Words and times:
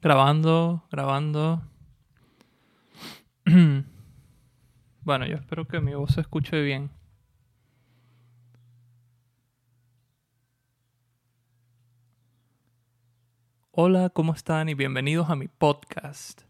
Grabando, 0.00 0.84
grabando. 0.92 1.60
bueno, 5.00 5.26
yo 5.26 5.34
espero 5.34 5.66
que 5.66 5.80
mi 5.80 5.92
voz 5.92 6.14
se 6.14 6.20
escuche 6.20 6.62
bien. 6.62 6.92
Hola, 13.72 14.10
¿cómo 14.10 14.34
están? 14.34 14.68
Y 14.68 14.74
bienvenidos 14.74 15.30
a 15.30 15.34
mi 15.34 15.48
podcast. 15.48 16.42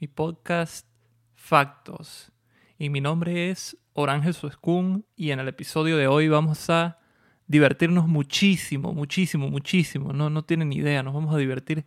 Mi 0.00 0.08
podcast 0.08 0.88
Factos. 1.36 2.32
Y 2.76 2.90
mi 2.90 3.00
nombre 3.00 3.50
es 3.50 3.78
Orángel 3.92 4.34
Suescún 4.34 5.06
y 5.14 5.30
en 5.30 5.38
el 5.38 5.46
episodio 5.46 5.96
de 5.96 6.08
hoy 6.08 6.26
vamos 6.26 6.68
a 6.70 6.98
divertirnos 7.46 8.08
muchísimo, 8.08 8.92
muchísimo, 8.92 9.48
muchísimo. 9.48 10.12
No, 10.12 10.28
no 10.28 10.44
tienen 10.44 10.72
idea, 10.72 11.04
nos 11.04 11.14
vamos 11.14 11.32
a 11.32 11.38
divertir 11.38 11.84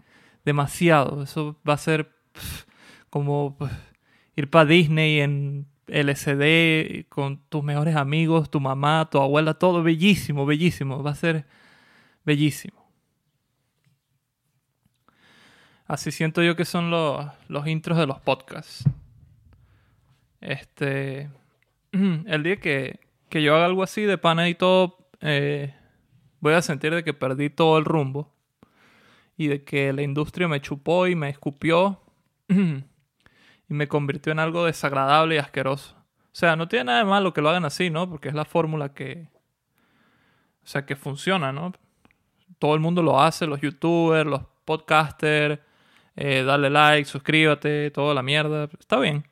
demasiado. 0.48 1.24
Eso 1.24 1.60
va 1.68 1.74
a 1.74 1.78
ser 1.78 2.10
como 3.10 3.58
ir 4.36 4.50
para 4.50 4.66
Disney 4.66 5.20
en 5.20 5.68
LCD 5.88 7.06
con 7.10 7.42
tus 7.50 7.64
mejores 7.64 7.98
amigos, 7.98 8.50
tu 8.50 8.62
mamá, 8.62 9.10
tu 9.12 9.20
abuela, 9.20 9.56
todo 9.56 9.84
bellísimo, 9.84 10.46
bellísimo. 10.46 11.04
Va 11.04 11.12
a 11.12 11.16
ser 11.16 11.46
bellísimo. 12.24 12.88
Así 15.86 16.12
siento 16.12 16.42
yo 16.42 16.56
que 16.56 16.66
son 16.66 16.92
los, 16.92 17.26
los 17.50 17.68
intros 17.68 17.98
de 17.98 18.08
los 18.08 18.22
podcasts. 18.22 18.86
Este. 20.40 21.30
El 21.92 22.44
día 22.44 22.58
que, 22.58 23.02
que 23.28 23.42
yo 23.44 23.54
haga 23.54 23.66
algo 23.66 23.84
así 23.84 24.04
de 24.04 24.18
pana 24.18 24.48
y 24.48 24.56
todo, 24.56 25.10
eh, 25.20 25.74
voy 26.40 26.54
a 26.54 26.62
sentir 26.62 26.96
de 26.96 27.04
que 27.04 27.14
perdí 27.14 27.50
todo 27.50 27.78
el 27.78 27.84
rumbo 27.84 28.37
y 29.38 29.48
de 29.48 29.64
que 29.64 29.94
la 29.94 30.02
industria 30.02 30.48
me 30.48 30.60
chupó 30.60 31.08
y 31.08 31.16
me 31.16 31.30
escupió 31.30 32.02
y 32.50 32.54
me 33.68 33.88
convirtió 33.88 34.32
en 34.32 34.40
algo 34.40 34.66
desagradable 34.66 35.36
y 35.36 35.38
asqueroso. 35.38 35.96
O 35.96 36.40
sea, 36.40 36.56
no 36.56 36.68
tiene 36.68 36.86
nada 36.86 37.00
de 37.00 37.06
malo 37.06 37.34
que 37.34 37.42
lo 37.42 37.50
hagan 37.50 37.66
así, 37.66 37.90
¿no? 37.90 38.10
Porque 38.10 38.30
es 38.30 38.34
la 38.34 38.46
fórmula 38.46 38.94
que... 38.94 39.30
O 40.64 40.68
sea, 40.68 40.86
que 40.86 40.96
funciona, 40.96 41.52
¿no? 41.52 41.72
Todo 42.60 42.74
el 42.74 42.82
mundo 42.82 43.02
lo 43.02 43.22
hace, 43.22 43.48
los 43.48 43.62
youtubers, 43.62 44.30
los 44.30 44.42
podcasters, 44.66 45.60
eh, 46.16 46.44
dale 46.44 46.70
like, 46.70 47.06
suscríbete, 47.08 47.92
toda 47.92 48.14
la 48.14 48.24
mierda. 48.24 48.66
Está 48.80 49.00
bien. 49.00 49.28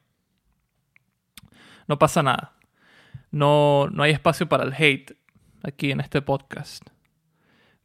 No 1.88 2.00
pasa 2.00 2.24
nada. 2.24 2.54
No, 3.32 3.90
no 3.92 4.04
hay 4.04 4.12
espacio 4.12 4.48
para 4.48 4.64
el 4.64 4.74
hate 4.74 5.18
aquí 5.64 5.92
en 5.92 6.00
este 6.00 6.22
podcast. 6.22 6.88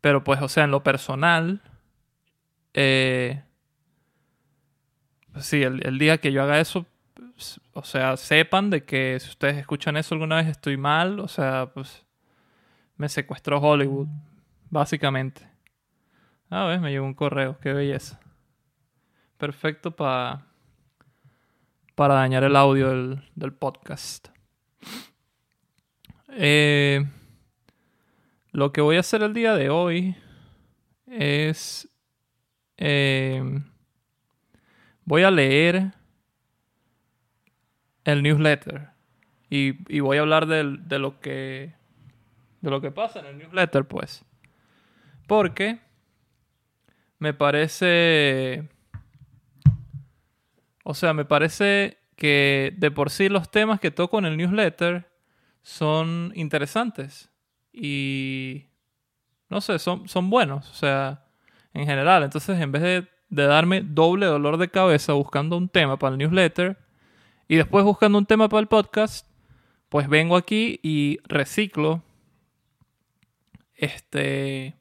Pero 0.00 0.23
pues, 0.23 0.41
o 0.42 0.48
sea, 0.48 0.64
en 0.64 0.70
lo 0.70 0.83
personal, 0.83 1.62
eh, 2.75 3.43
sí, 5.41 5.63
el, 5.63 5.99
día 5.99 6.19
que 6.19 6.33
yo 6.33 6.43
haga 6.43 6.61
eso, 6.61 6.87
o 7.73 7.83
sea, 7.83 8.17
sepan 8.17 8.71
de 8.71 8.85
que 8.85 9.19
si 9.21 9.29
ustedes 9.29 9.57
escuchan 9.57 9.97
eso 9.97 10.15
alguna 10.15 10.37
vez 10.37 10.49
estoy 10.49 10.77
mal, 10.77 11.21
o 11.21 11.29
sea, 11.29 11.71
pues 11.73 12.07
me 12.97 13.09
secuestró 13.09 13.61
Hollywood, 13.61 14.09
básicamente. 14.69 15.48
Ah, 16.51 16.67
ves, 16.67 16.81
me 16.81 16.91
llegó 16.91 17.07
un 17.07 17.15
correo, 17.15 17.59
qué 17.61 17.73
belleza. 17.73 18.21
Perfecto 19.39 19.93
para 19.95 20.51
para 22.01 22.15
dañar 22.15 22.45
el 22.45 22.57
audio 22.57 22.89
del, 22.89 23.23
del 23.35 23.53
podcast. 23.53 24.29
Eh, 26.31 27.05
lo 28.53 28.73
que 28.73 28.81
voy 28.81 28.97
a 28.97 29.01
hacer 29.01 29.23
el 29.23 29.35
día 29.35 29.55
de 29.55 29.69
hoy 29.69 30.17
es... 31.07 31.89
Eh, 32.81 33.61
voy 35.05 35.23
a 35.23 35.31
leer 35.31 35.92
el 38.05 38.23
newsletter 38.23 38.89
y, 39.51 40.01
voy 40.01 40.17
a 40.17 40.20
hablar 40.20 40.46
de, 40.46 40.79
de, 40.80 40.98
lo 40.98 41.20
que 41.20 41.74
de 42.63 42.70
lo 42.70 42.80
que 42.80 42.91
pasa 42.91 43.20
en 43.20 43.27
el 43.27 43.39
newsletter 43.39 43.85
pues. 43.85 44.24
Porque 45.27 45.79
me 47.18 47.35
parece 47.35 48.68
o 50.83 50.95
sea 50.95 51.12
me 51.12 51.27
parece 51.27 51.98
que 52.17 52.74
de 52.77 52.91
por 52.91 53.11
sí 53.11 53.29
los 53.29 53.51
temas 53.51 53.79
que 53.79 53.91
toco 53.91 54.18
en 54.18 54.24
el 54.24 54.36
newsletter 54.36 55.11
son 55.62 56.33
interesantes 56.35 57.30
y 57.73 58.67
no 59.51 59.61
sé, 59.61 59.79
son, 59.79 60.08
son 60.08 60.30
buenos, 60.30 60.70
o 60.70 60.74
sea, 60.74 61.24
en 61.75 61.86
general. 61.86 62.23
Entonces, 62.23 62.61
en 62.61 62.73
vez 62.73 62.83
de, 62.83 63.07
darme 63.29 63.83
doble 63.83 64.27
dolor 64.27 64.57
de 64.57 64.70
cabeza 64.70 65.13
buscando 65.13 65.57
un 65.57 65.69
tema 65.69 65.98
para 65.98 66.13
el 66.13 66.19
newsletter 66.19 66.77
y 67.47 67.57
después 67.57 67.85
buscando 67.85 68.19
un 68.19 68.27
tema 68.27 68.48
para 68.48 68.61
el 68.61 68.67
podcast, 68.67 69.27
pues 69.89 70.09
vengo 70.09 70.36
aquí 70.36 70.80
y 70.83 71.19
reciclo 71.25 72.03
este 73.75 74.75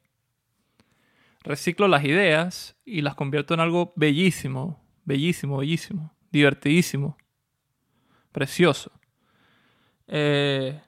reciclo 1.43 1.87
las 1.87 2.03
ideas 2.03 2.75
y 2.85 3.01
las 3.01 3.15
convierto 3.15 3.53
en 3.53 3.59
algo 3.59 3.93
bellísimo, 3.95 4.83
bellísimo, 5.05 5.57
bellísimo, 5.57 6.13
divertidísimo, 6.31 7.17
precioso. 8.31 8.91
Eh, 10.07 10.79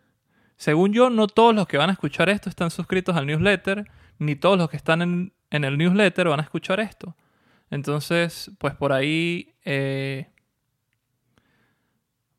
según 0.57 0.94
yo, 0.94 1.09
no 1.09 1.28
todos 1.28 1.56
los 1.56 1.67
que 1.67 1.78
van 1.78 1.90
a 1.90 1.94
escuchar 1.94 2.29
esto 2.29 2.50
están 2.50 2.69
suscritos 2.69 3.16
al 3.16 3.25
newsletter, 3.25 3.90
ni 4.21 4.35
todos 4.35 4.57
los 4.57 4.69
que 4.69 4.77
están 4.77 5.01
en, 5.01 5.33
el 5.49 5.77
newsletter 5.77 6.27
van 6.27 6.39
a 6.39 6.43
escuchar 6.43 6.79
esto. 6.79 7.15
Entonces, 7.69 8.51
pues 8.57 8.75
por 8.75 8.93
ahí... 8.93 9.53
Eh, 9.65 10.27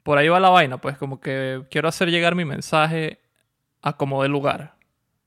por 0.03 0.19
ahí 0.19 0.28
va 0.28 0.41
la 0.41 0.48
vaina, 0.48 0.78
pues 0.78 0.98
como 0.98 1.21
que 1.21 1.65
quiero 1.71 1.88
hacer 1.88 2.10
llegar 2.10 2.34
mi 2.34 2.44
mensaje 2.44 3.21
a 3.82 3.97
como 3.97 4.22
de 4.22 4.28
lugar. 4.28 4.75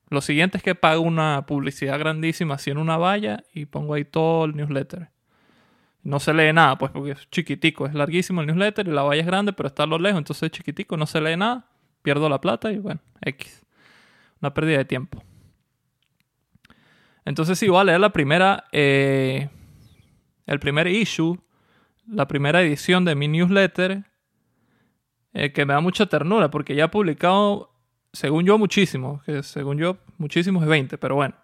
Lo 0.09 0.19
siguiente 0.19 0.57
es 0.57 0.63
que 0.63 0.75
pago 0.75 1.01
una 1.01 1.45
publicidad 1.45 1.97
grandísima 1.97 2.55
así 2.55 2.71
en 2.71 2.77
una 2.77 2.97
valla 2.97 3.45
y 3.53 3.67
pongo 3.67 3.93
ahí 3.93 4.03
todo 4.03 4.45
el 4.45 4.55
newsletter. 4.55 5.09
No 6.03 6.19
se 6.19 6.33
lee 6.33 6.51
nada, 6.51 6.77
pues 6.77 6.91
porque 6.91 7.11
es 7.11 7.29
chiquitico, 7.29 7.85
es 7.85 7.93
larguísimo 7.93 8.41
el 8.41 8.47
newsletter 8.47 8.87
y 8.87 8.91
la 8.91 9.03
valla 9.03 9.21
es 9.21 9.27
grande, 9.27 9.53
pero 9.53 9.67
está 9.67 9.83
a 9.83 9.87
lo 9.87 9.97
lejos, 9.97 10.17
entonces 10.17 10.43
es 10.43 10.51
chiquitico, 10.51 10.97
no 10.97 11.05
se 11.05 11.21
lee 11.21 11.37
nada 11.37 11.67
pierdo 12.05 12.29
la 12.29 12.39
plata 12.39 12.71
y 12.71 12.77
bueno, 12.77 13.01
X. 13.21 13.65
Una 14.39 14.53
pérdida 14.53 14.77
de 14.77 14.85
tiempo. 14.85 15.23
Entonces 17.25 17.57
sí, 17.59 17.67
voy 17.67 17.81
a 17.81 17.83
leer 17.83 17.99
la 17.99 18.11
primera, 18.11 18.65
eh, 18.71 19.49
el 20.45 20.59
primer 20.59 20.87
issue, 20.87 21.39
la 22.07 22.27
primera 22.27 22.61
edición 22.61 23.03
de 23.03 23.15
mi 23.15 23.27
newsletter, 23.27 24.03
eh, 25.33 25.51
que 25.51 25.65
me 25.65 25.73
da 25.73 25.81
mucha 25.81 26.05
ternura 26.05 26.49
porque 26.49 26.75
ya 26.75 26.85
ha 26.85 26.91
publicado, 26.91 27.71
según 28.13 28.45
yo, 28.45 28.57
muchísimo, 28.57 29.21
que 29.25 29.43
según 29.43 29.77
yo, 29.77 29.97
muchísimos 30.17 30.63
es 30.63 30.69
20, 30.69 30.97
pero 30.97 31.15
bueno. 31.15 31.35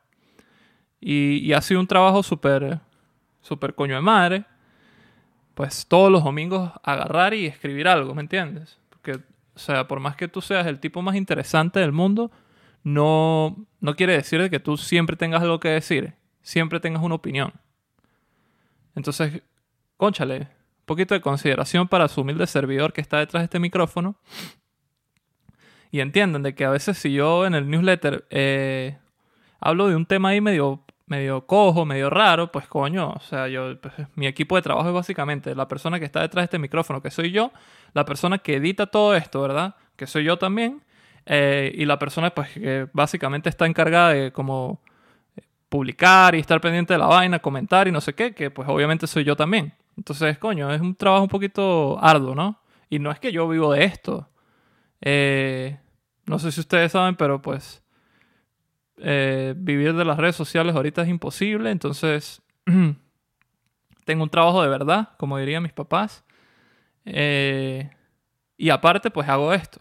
Y, 1.00 1.40
y 1.40 1.54
ha 1.54 1.62
sido 1.62 1.80
un 1.80 1.88
trabajo 1.88 2.22
súper, 2.22 2.80
súper 3.42 3.74
coño 3.74 3.96
de 3.96 4.02
madre. 4.02 4.46
Pues 5.56 5.86
todos 5.88 6.12
los 6.12 6.24
domingos 6.24 6.72
agarrar 6.84 7.34
y 7.34 7.48
escribir 7.48 7.88
algo, 7.88 8.14
¿me 8.14 8.22
entiendes? 8.22 8.80
Porque 8.90 9.20
o 9.54 9.60
sea, 9.60 9.88
por 9.88 10.00
más 10.00 10.16
que 10.16 10.28
tú 10.28 10.42
seas 10.42 10.66
el 10.68 10.80
tipo 10.80 11.02
más 11.02 11.16
interesante 11.16 11.80
del 11.80 11.92
mundo, 11.92 12.32
no, 12.84 13.66
no 13.80 13.96
quiere 13.96 14.14
decir 14.14 14.50
que 14.50 14.60
tú 14.60 14.78
siempre 14.78 15.16
tengas 15.16 15.42
algo 15.42 15.60
que 15.60 15.70
decir, 15.70 16.14
siempre 16.42 16.80
tengas 16.80 17.04
una 17.04 17.16
opinión. 17.16 17.54
Entonces, 18.96 19.42
conchale, 19.98 20.40
un 20.40 20.86
poquito 20.86 21.14
de 21.14 21.22
consideración 21.22 21.88
para 21.88 22.08
su 22.08 22.22
humilde 22.22 22.48
servidor 22.48 22.94
que 22.94 23.02
está 23.02 23.20
detrás 23.20 23.42
de 23.42 23.46
este 23.46 23.60
micrófono. 23.60 24.16
Y 25.92 26.00
entiendan 26.00 26.44
de 26.44 26.56
que 26.56 26.66
a 26.66 26.70
veces 26.70 26.98
si 26.98 27.12
yo 27.14 27.46
en 27.46 27.54
el 27.54 27.70
newsletter 27.70 28.26
eh, 28.30 28.98
hablo 29.60 29.88
de 29.88 29.96
un 29.96 30.06
tema 30.06 30.30
ahí 30.30 30.42
medio 30.42 30.84
medio 31.12 31.46
cojo, 31.46 31.86
medio 31.86 32.10
raro, 32.10 32.54
pues 32.54 32.68
coño, 32.68 33.10
o 33.12 33.20
sea, 33.20 33.50
yo, 33.50 33.78
pues, 33.82 33.94
mi 34.16 34.28
equipo 34.28 34.56
de 34.56 34.62
trabajo 34.62 34.88
es 34.88 34.94
básicamente 34.94 35.54
la 35.56 35.68
persona 35.68 36.00
que 36.00 36.06
está 36.06 36.22
detrás 36.22 36.44
de 36.44 36.46
este 36.46 36.58
micrófono, 36.58 37.02
que 37.02 37.12
soy 37.12 37.32
yo, 37.32 37.52
la 37.94 38.06
persona 38.06 38.38
que 38.38 38.56
edita 38.56 38.88
todo 38.88 39.14
esto, 39.14 39.42
¿verdad? 39.42 39.76
Que 39.98 40.08
soy 40.08 40.24
yo 40.24 40.38
también, 40.38 40.82
eh, 41.26 41.72
y 41.76 41.86
la 41.86 42.00
persona, 42.00 42.32
pues, 42.32 42.50
que 42.50 42.88
básicamente 42.94 43.50
está 43.50 43.66
encargada 43.66 44.10
de 44.10 44.32
como 44.32 44.82
publicar 45.70 46.36
y 46.36 46.40
estar 46.40 46.60
pendiente 46.60 46.94
de 46.94 47.00
la 47.00 47.06
vaina, 47.06 47.40
comentar 47.40 47.88
y 47.88 47.92
no 47.92 48.02
sé 48.02 48.14
qué, 48.14 48.34
que 48.34 48.52
pues 48.52 48.68
obviamente 48.68 49.08
soy 49.08 49.24
yo 49.24 49.36
también. 49.36 49.74
Entonces, 49.96 50.38
coño, 50.38 50.72
es 50.72 50.82
un 50.82 50.96
trabajo 50.96 51.24
un 51.24 51.30
poquito 51.30 51.98
arduo, 52.04 52.36
¿no? 52.36 52.62
Y 52.90 53.00
no 53.00 53.12
es 53.12 53.20
que 53.20 53.32
yo 53.32 53.48
vivo 53.48 53.72
de 53.72 53.86
esto. 53.86 54.30
Eh, 55.00 55.80
no 56.26 56.40
sé 56.40 56.52
si 56.52 56.60
ustedes 56.60 56.92
saben, 56.92 57.16
pero 57.16 57.42
pues 57.42 57.82
eh, 58.98 59.54
vivir 59.56 59.94
de 59.96 60.06
las 60.06 60.18
redes 60.18 60.36
sociales 60.36 60.76
ahorita 60.76 61.04
es 61.04 61.08
imposible, 61.08 61.72
entonces 61.72 62.42
tengo 64.06 64.24
un 64.24 64.30
trabajo 64.30 64.62
de 64.62 64.70
verdad, 64.70 65.10
como 65.18 65.38
dirían 65.38 65.64
mis 65.64 65.74
papás. 65.74 66.26
Y 68.62 68.70
aparte, 68.70 69.10
pues 69.10 69.28
hago 69.28 69.54
esto. 69.54 69.80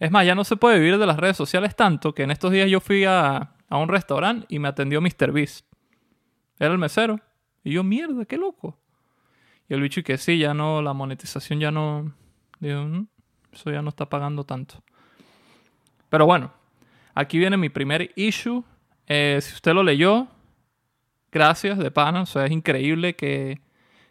Es 0.00 0.10
más, 0.10 0.24
ya 0.24 0.34
no 0.34 0.44
se 0.44 0.56
puede 0.56 0.78
vivir 0.78 0.98
de 0.98 1.06
las 1.06 1.16
redes 1.16 1.36
sociales 1.36 1.74
tanto 1.74 2.14
que 2.14 2.22
en 2.22 2.30
estos 2.30 2.52
días 2.52 2.70
yo 2.70 2.80
fui 2.80 3.04
a, 3.04 3.54
a 3.68 3.76
un 3.78 3.88
restaurante 3.88 4.46
y 4.48 4.58
me 4.58 4.68
atendió 4.68 5.00
Mr. 5.00 5.32
Beast. 5.32 5.66
Era 6.58 6.72
el 6.72 6.78
mesero. 6.78 7.20
Y 7.64 7.72
yo, 7.72 7.82
mierda, 7.84 8.24
qué 8.24 8.36
loco. 8.36 8.78
Y 9.68 9.74
el 9.74 9.80
bicho 9.82 10.00
y 10.00 10.02
que 10.02 10.16
sí, 10.18 10.38
ya 10.38 10.54
no, 10.54 10.80
la 10.82 10.92
monetización 10.92 11.60
ya 11.60 11.70
no... 11.70 12.14
Digo, 12.60 12.82
"Mm, 12.82 13.06
eso 13.52 13.70
ya 13.70 13.82
no 13.82 13.88
está 13.90 14.08
pagando 14.08 14.44
tanto. 14.44 14.82
Pero 16.08 16.26
bueno, 16.26 16.52
aquí 17.14 17.38
viene 17.38 17.56
mi 17.56 17.68
primer 17.68 18.12
issue. 18.16 18.64
Eh, 19.06 19.38
si 19.42 19.54
usted 19.54 19.72
lo 19.74 19.82
leyó, 19.82 20.28
gracias 21.32 21.78
de 21.78 21.90
pana. 21.90 22.22
O 22.22 22.26
sea, 22.26 22.46
es 22.46 22.50
increíble 22.52 23.14
que, 23.14 23.60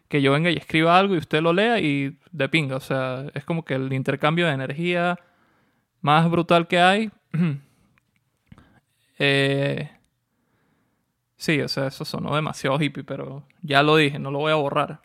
que 0.08 0.22
yo 0.22 0.32
venga 0.32 0.50
y 0.50 0.56
escriba 0.56 0.98
algo 0.98 1.14
y 1.14 1.18
usted 1.18 1.40
lo 1.42 1.52
lea 1.52 1.80
y 1.80 2.16
de 2.30 2.48
pinga. 2.48 2.76
O 2.76 2.80
sea, 2.80 3.26
es 3.34 3.44
como 3.44 3.64
que 3.64 3.74
el 3.74 3.92
intercambio 3.92 4.46
de 4.46 4.52
energía 4.52 5.18
más 6.00 6.30
brutal 6.30 6.66
que 6.66 6.80
hay. 6.80 7.10
Eh, 9.20 9.90
sí, 11.36 11.60
o 11.60 11.66
sea, 11.66 11.88
eso 11.88 12.04
sonó 12.04 12.36
demasiado 12.36 12.80
hippie, 12.80 13.02
pero 13.02 13.42
ya 13.62 13.82
lo 13.82 13.96
dije, 13.96 14.20
no 14.20 14.30
lo 14.30 14.38
voy 14.38 14.52
a 14.52 14.54
borrar. 14.54 15.00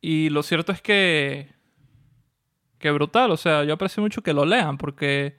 Y 0.00 0.30
lo 0.30 0.42
cierto 0.42 0.72
es 0.72 0.80
que. 0.80 1.52
Que 2.78 2.90
brutal, 2.92 3.30
o 3.30 3.36
sea, 3.36 3.64
yo 3.64 3.74
aprecio 3.74 4.02
mucho 4.02 4.22
que 4.22 4.32
lo 4.32 4.46
lean 4.46 4.78
porque 4.78 5.36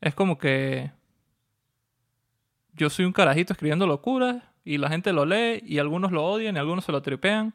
es 0.00 0.14
como 0.14 0.38
que. 0.38 0.92
Yo 2.72 2.88
soy 2.88 3.04
un 3.04 3.12
carajito 3.12 3.52
escribiendo 3.52 3.86
locuras 3.86 4.42
y 4.64 4.78
la 4.78 4.88
gente 4.88 5.12
lo 5.12 5.26
lee 5.26 5.62
y 5.66 5.78
algunos 5.78 6.10
lo 6.10 6.24
odian 6.24 6.56
y 6.56 6.58
algunos 6.58 6.86
se 6.86 6.92
lo 6.92 7.02
tripean. 7.02 7.54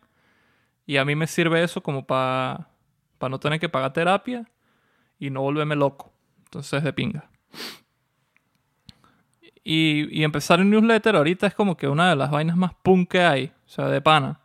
Y 0.85 0.97
a 0.97 1.05
mí 1.05 1.15
me 1.15 1.25
sirve 1.25 1.63
eso 1.63 1.81
como 1.81 2.05
para 2.05 2.67
no 3.19 3.39
tener 3.39 3.59
que 3.59 3.69
pagar 3.69 3.93
terapia 3.93 4.47
y 5.23 5.29
no 5.29 5.41
volverme 5.41 5.75
loco. 5.77 6.11
Entonces, 6.45 6.83
de 6.83 6.91
pinga. 6.91 7.29
Y, 9.63 10.21
empezar 10.21 10.59
un 10.59 10.69
newsletter 10.69 11.15
ahorita 11.15 11.47
es 11.47 11.55
como 11.55 11.77
que 11.77 11.87
una 11.87 12.09
de 12.09 12.17
las 12.17 12.29
vainas 12.29 12.57
más 12.57 12.73
punk 12.73 13.11
que 13.11 13.21
hay. 13.21 13.45
O 13.65 13.69
sea, 13.69 13.87
de 13.87 14.01
pana. 14.01 14.41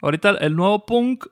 Ahorita 0.00 0.30
el 0.30 0.54
nuevo 0.54 0.86
punk 0.86 1.26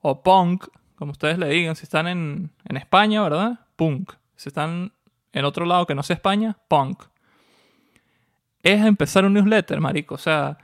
o 0.00 0.22
punk, 0.22 0.68
como 0.94 1.12
ustedes 1.12 1.38
le 1.38 1.50
digan, 1.50 1.76
si 1.76 1.82
están 1.82 2.06
en, 2.08 2.50
en 2.64 2.78
España, 2.78 3.22
¿verdad? 3.22 3.60
Punk. 3.76 4.14
Si 4.36 4.48
están 4.48 4.92
en 5.34 5.44
otro 5.44 5.66
lado 5.66 5.86
que 5.86 5.94
no 5.94 6.02
sea 6.02 6.14
España, 6.14 6.56
punk. 6.68 7.02
Es 8.62 8.82
empezar 8.86 9.26
un 9.26 9.34
newsletter, 9.34 9.82
marico. 9.82 10.14
O 10.14 10.18
sea, 10.18 10.56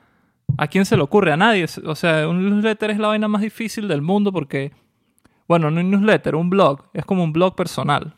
¿a 0.56 0.66
quién 0.66 0.86
se 0.86 0.96
le 0.96 1.02
ocurre? 1.02 1.30
A 1.30 1.36
nadie. 1.36 1.66
O 1.84 1.94
sea, 1.94 2.26
un 2.26 2.48
newsletter 2.48 2.90
es 2.90 2.98
la 2.98 3.08
vaina 3.08 3.28
más 3.28 3.42
difícil 3.42 3.86
del 3.86 4.00
mundo 4.00 4.32
porque, 4.32 4.72
bueno, 5.52 5.70
no 5.70 5.82
un 5.82 5.90
newsletter, 5.90 6.34
un 6.34 6.48
blog. 6.48 6.88
Es 6.94 7.04
como 7.04 7.22
un 7.22 7.30
blog 7.30 7.54
personal. 7.54 8.14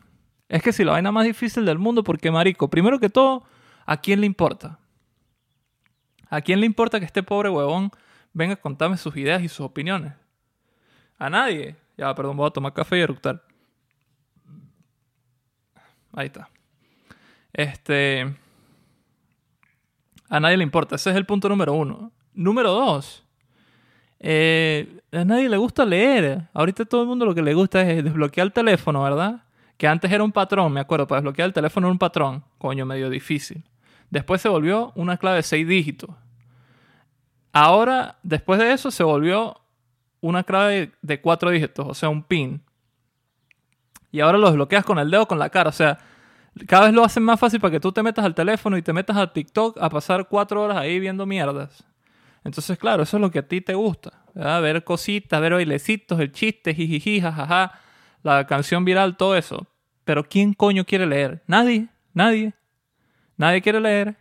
Es 0.49 0.63
que 0.63 0.73
si 0.73 0.85
la 0.85 0.93
vaina 0.93 1.11
más 1.11 1.25
difícil 1.25 1.65
del 1.65 1.81
mundo 1.81 2.05
porque, 2.05 2.31
marico, 2.31 2.71
primero 2.71 3.01
que 3.01 3.11
todo, 3.11 3.43
¿a 3.87 3.97
quién 3.97 4.21
le 4.21 4.27
importa? 4.27 4.79
¿A 6.31 6.41
quién 6.43 6.61
le 6.61 6.67
importa 6.67 7.01
que 7.01 7.07
este 7.07 7.25
pobre 7.25 7.49
huevón 7.51 7.91
venga 8.33 8.55
a 8.55 8.61
contarme 8.61 8.97
sus 8.99 9.17
ideas 9.17 9.43
y 9.43 9.49
sus 9.49 9.63
opiniones? 9.63 10.13
A 11.19 11.29
nadie. 11.29 11.75
Ya, 11.97 12.15
perdón, 12.15 12.37
voy 12.37 12.47
a 12.47 12.51
tomar 12.51 12.73
café 12.73 12.99
y 12.99 13.01
eructar. 13.01 13.43
Ahí 16.13 16.27
está. 16.27 16.49
Este. 17.53 18.33
A 20.29 20.39
nadie 20.39 20.57
le 20.57 20.63
importa. 20.63 20.95
Ese 20.95 21.11
es 21.11 21.17
el 21.17 21.27
punto 21.27 21.49
número 21.49 21.73
uno. 21.73 22.13
Número 22.33 22.71
dos. 22.71 23.24
Eh, 24.21 25.01
a 25.13 25.25
nadie 25.25 25.49
le 25.49 25.57
gusta 25.57 25.85
leer. 25.85 26.49
Ahorita 26.53 26.85
todo 26.85 27.03
el 27.03 27.09
mundo 27.09 27.25
lo 27.25 27.35
que 27.35 27.43
le 27.43 27.55
gusta 27.55 27.83
es 27.83 28.05
desbloquear 28.05 28.47
el 28.47 28.53
teléfono, 28.53 29.03
¿verdad? 29.03 29.43
Que 29.77 29.87
antes 29.87 30.11
era 30.11 30.25
un 30.25 30.33
patrón, 30.33 30.73
me 30.73 30.81
acuerdo, 30.81 31.07
para 31.07 31.21
desbloquear 31.21 31.47
el 31.47 31.53
teléfono 31.53 31.87
era 31.89 31.93
un 31.93 31.99
patrón. 31.99 32.45
Coño, 32.59 32.87
medio 32.87 33.11
difícil. 33.11 33.65
Después 34.11 34.41
se 34.41 34.49
volvió 34.49 34.93
una 34.95 35.17
clave 35.17 35.37
de 35.37 35.43
seis 35.43 35.67
dígitos. 35.67 36.11
Ahora, 37.53 38.19
después 38.23 38.59
de 38.59 38.73
eso, 38.73 38.91
se 38.91 39.05
volvió 39.05 39.61
una 40.21 40.43
clave 40.43 40.93
de 41.03 41.21
cuatro 41.21 41.51
dígitos, 41.51 41.87
o 41.87 41.95
sea, 41.95 42.09
un 42.09 42.23
pin. 42.23 42.63
Y 44.11 44.21
ahora 44.21 44.39
lo 44.39 44.47
desbloqueas 44.47 44.85
con 44.85 44.99
el 44.99 45.11
dedo, 45.11 45.27
con 45.27 45.39
la 45.39 45.51
cara. 45.51 45.71
O 45.71 45.73
sea, 45.73 45.99
cada 46.67 46.87
vez 46.87 46.95
lo 46.95 47.05
hacen 47.05 47.23
más 47.23 47.39
fácil 47.39 47.61
para 47.61 47.73
que 47.73 47.81
tú 47.81 47.93
te 47.93 48.03
metas 48.03 48.25
al 48.25 48.35
teléfono 48.35 48.77
y 48.77 48.83
te 48.83 48.93
metas 48.93 49.17
a 49.17 49.33
TikTok 49.33 49.79
a 49.81 49.91
pasar 49.91 50.29
cuatro 50.29 50.63
horas 50.63 50.79
ahí 50.79 50.99
viendo 50.99 51.27
mierdas. 51.27 51.85
Entonces, 52.45 52.79
claro, 52.79 53.03
eso 53.03 53.17
es 53.17 53.21
lo 53.21 53.31
que 53.31 53.41
a 53.41 53.49
ti 53.49 53.61
te 53.61 53.75
gusta. 53.75 54.25
¿verdad? 54.35 54.63
Ver 54.63 54.85
cositas, 54.85 55.41
ver 55.41 55.55
bailecitos, 55.55 56.21
el 56.21 56.33
chiste, 56.33 56.75
jijiji, 56.75 57.21
jajaja, 57.21 57.73
la 58.23 58.47
canción 58.47 58.85
viral, 58.85 59.17
todo 59.17 59.37
eso. 59.37 59.67
Pero 60.05 60.25
¿quién 60.25 60.53
coño 60.53 60.85
quiere 60.85 61.07
leer? 61.07 61.43
Nadie, 61.47 61.89
nadie. 62.13 62.53
Nadie 63.37 63.63
quiere 63.63 63.81
leer. 63.81 64.17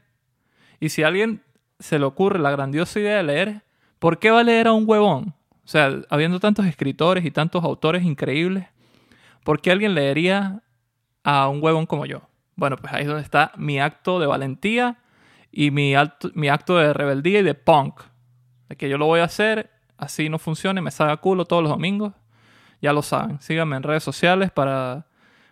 Y 0.79 0.89
si 0.89 1.03
a 1.03 1.07
alguien 1.07 1.43
se 1.79 1.99
le 1.99 2.05
ocurre 2.05 2.39
la 2.39 2.51
grandiosa 2.51 2.99
idea 2.99 3.17
de 3.17 3.23
leer, 3.23 3.61
¿por 3.99 4.19
qué 4.19 4.31
va 4.31 4.39
a 4.39 4.43
leer 4.43 4.67
a 4.67 4.73
un 4.73 4.85
huevón? 4.87 5.33
O 5.65 5.67
sea, 5.67 6.01
habiendo 6.09 6.39
tantos 6.39 6.65
escritores 6.65 7.25
y 7.25 7.31
tantos 7.31 7.63
autores 7.63 8.03
increíbles, 8.03 8.65
¿por 9.43 9.61
qué 9.61 9.71
alguien 9.71 9.95
leería 9.95 10.61
a 11.23 11.47
un 11.47 11.63
huevón 11.63 11.85
como 11.85 12.05
yo? 12.05 12.21
Bueno, 12.55 12.77
pues 12.77 12.93
ahí 12.93 13.01
es 13.01 13.07
donde 13.07 13.23
está 13.23 13.51
mi 13.57 13.79
acto 13.79 14.19
de 14.19 14.27
valentía 14.27 14.99
y 15.51 15.71
mi, 15.71 15.95
acto, 15.95 16.31
mi 16.33 16.49
acto 16.49 16.77
de 16.77 16.93
rebeldía 16.93 17.39
y 17.39 17.43
de 17.43 17.53
punk. 17.53 18.01
Que 18.77 18.89
yo 18.89 18.97
lo 18.97 19.05
voy 19.05 19.19
a 19.19 19.25
hacer, 19.25 19.71
así 19.97 20.29
no 20.29 20.39
funcione, 20.39 20.81
me 20.81 20.91
salga 20.91 21.17
culo 21.17 21.45
todos 21.45 21.63
los 21.63 21.71
domingos. 21.71 22.13
Ya 22.81 22.91
lo 22.91 23.01
saben. 23.01 23.39
Síganme 23.41 23.77
en 23.77 23.83
redes 23.83 24.03
sociales 24.03 24.51
para, 24.51 25.07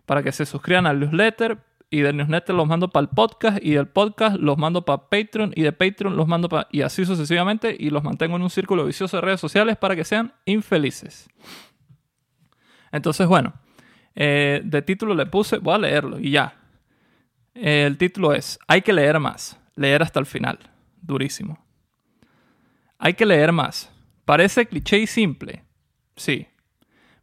para 0.05 0.21
que 0.21 0.31
se 0.31 0.45
suscriban 0.45 0.85
al 0.85 0.99
newsletter. 0.99 1.59
Y 1.89 2.01
del 2.01 2.17
newsletter 2.17 2.55
los 2.55 2.67
mando 2.67 2.89
para 2.89 3.03
el 3.03 3.09
podcast. 3.09 3.59
Y 3.61 3.71
del 3.71 3.87
podcast 3.87 4.35
los 4.37 4.57
mando 4.57 4.83
para 4.83 5.09
Patreon. 5.09 5.53
Y 5.55 5.61
de 5.61 5.71
Patreon 5.71 6.17
los 6.17 6.27
mando. 6.27 6.49
Y 6.71 6.81
así 6.81 7.05
sucesivamente. 7.05 7.75
Y 7.79 7.89
los 7.89 8.03
mantengo 8.03 8.35
en 8.35 8.41
un 8.41 8.49
círculo 8.49 8.85
vicioso 8.85 9.17
de 9.17 9.21
redes 9.21 9.39
sociales 9.39 9.77
para 9.77 9.95
que 9.95 10.03
sean 10.03 10.33
infelices. 10.45 11.29
Entonces, 12.91 13.27
bueno. 13.27 13.53
eh, 14.15 14.61
de 14.63 14.81
título 14.81 15.15
le 15.15 15.25
puse... 15.25 15.57
Voy 15.59 15.75
a 15.75 15.77
leerlo 15.77 16.19
y 16.19 16.31
ya. 16.31 16.55
El 17.53 17.97
título 17.97 18.33
es 18.33 18.59
Hay 18.67 18.81
que 18.81 18.91
leer 18.91 19.19
más. 19.19 19.57
Leer 19.75 20.03
hasta 20.03 20.19
el 20.19 20.25
final. 20.25 20.59
Durísimo. 21.01 21.63
Hay 23.03 23.15
que 23.15 23.25
leer 23.25 23.51
más. 23.51 23.91
Parece 24.25 24.67
cliché 24.67 24.99
y 24.99 25.07
simple. 25.07 25.63
Sí. 26.15 26.45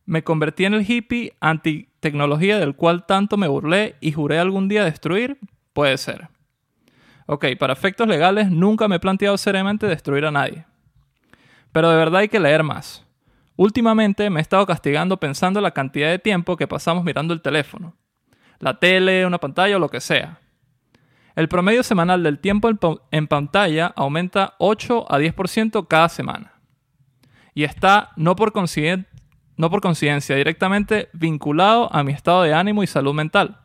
Me 0.06 0.24
convertí 0.24 0.64
en 0.64 0.74
el 0.74 0.90
hippie 0.90 1.36
anti-tecnología 1.38 2.58
del 2.58 2.74
cual 2.74 3.06
tanto 3.06 3.36
me 3.36 3.46
burlé 3.46 3.94
y 4.00 4.10
juré 4.10 4.40
algún 4.40 4.66
día 4.66 4.84
destruir. 4.84 5.38
Puede 5.72 5.96
ser. 5.96 6.30
Ok, 7.26 7.46
para 7.60 7.74
efectos 7.74 8.08
legales 8.08 8.50
nunca 8.50 8.88
me 8.88 8.96
he 8.96 9.00
planteado 9.00 9.38
seriamente 9.38 9.86
destruir 9.86 10.26
a 10.26 10.32
nadie. 10.32 10.64
Pero 11.70 11.90
de 11.90 11.96
verdad 11.96 12.22
hay 12.22 12.28
que 12.28 12.40
leer 12.40 12.64
más. 12.64 13.06
Últimamente 13.54 14.30
me 14.30 14.40
he 14.40 14.42
estado 14.42 14.66
castigando 14.66 15.18
pensando 15.20 15.60
la 15.60 15.70
cantidad 15.70 16.10
de 16.10 16.18
tiempo 16.18 16.56
que 16.56 16.66
pasamos 16.66 17.04
mirando 17.04 17.32
el 17.32 17.40
teléfono. 17.40 17.94
La 18.58 18.80
tele, 18.80 19.24
una 19.24 19.38
pantalla 19.38 19.76
o 19.76 19.78
lo 19.78 19.90
que 19.90 20.00
sea. 20.00 20.40
El 21.38 21.48
promedio 21.48 21.84
semanal 21.84 22.24
del 22.24 22.40
tiempo 22.40 22.68
en, 22.68 22.78
pa- 22.78 22.96
en 23.12 23.28
pantalla 23.28 23.92
aumenta 23.94 24.54
8 24.58 25.06
a 25.08 25.20
10% 25.20 25.86
cada 25.86 26.08
semana. 26.08 26.54
Y 27.54 27.62
está, 27.62 28.10
no 28.16 28.34
por, 28.34 28.52
no 29.56 29.70
por 29.70 29.80
coincidencia, 29.80 30.34
directamente 30.34 31.08
vinculado 31.12 31.94
a 31.94 32.02
mi 32.02 32.10
estado 32.10 32.42
de 32.42 32.54
ánimo 32.54 32.82
y 32.82 32.88
salud 32.88 33.14
mental. 33.14 33.60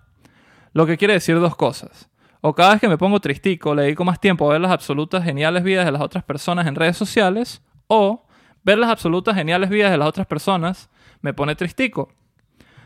Lo 0.74 0.86
que 0.86 0.98
quiere 1.00 1.15
decir 1.15 1.39
dos 1.39 1.56
cosas. 1.56 2.12
O 2.42 2.53
cada 2.53 2.74
vez 2.74 2.80
que 2.80 2.88
me 2.88 3.00
pongo 3.00 3.20
tristico, 3.20 3.74
le 3.74 3.82
dedico 3.82 4.06
más 4.06 4.20
tiempo 4.20 4.48
a 4.48 4.53
ver 4.53 4.62
las 4.62 4.72
absolutas 4.72 5.24
geniales 5.24 5.63
vidas 5.63 5.86
de 5.88 5.94
las 5.94 6.01
otras 6.03 6.24
personas 6.24 6.68
en 6.68 6.75
redes 6.75 6.96
sociales, 6.96 7.63
o 7.88 8.27
ver 8.63 8.77
las 8.77 8.92
absolutas 8.92 9.34
geniales 9.34 9.72
vidas 9.72 9.89
de 9.89 9.98
las 9.98 10.08
otras 10.08 10.27
personas 10.27 10.92
me 11.22 11.34
pone 11.34 11.56
tristico. 11.56 12.13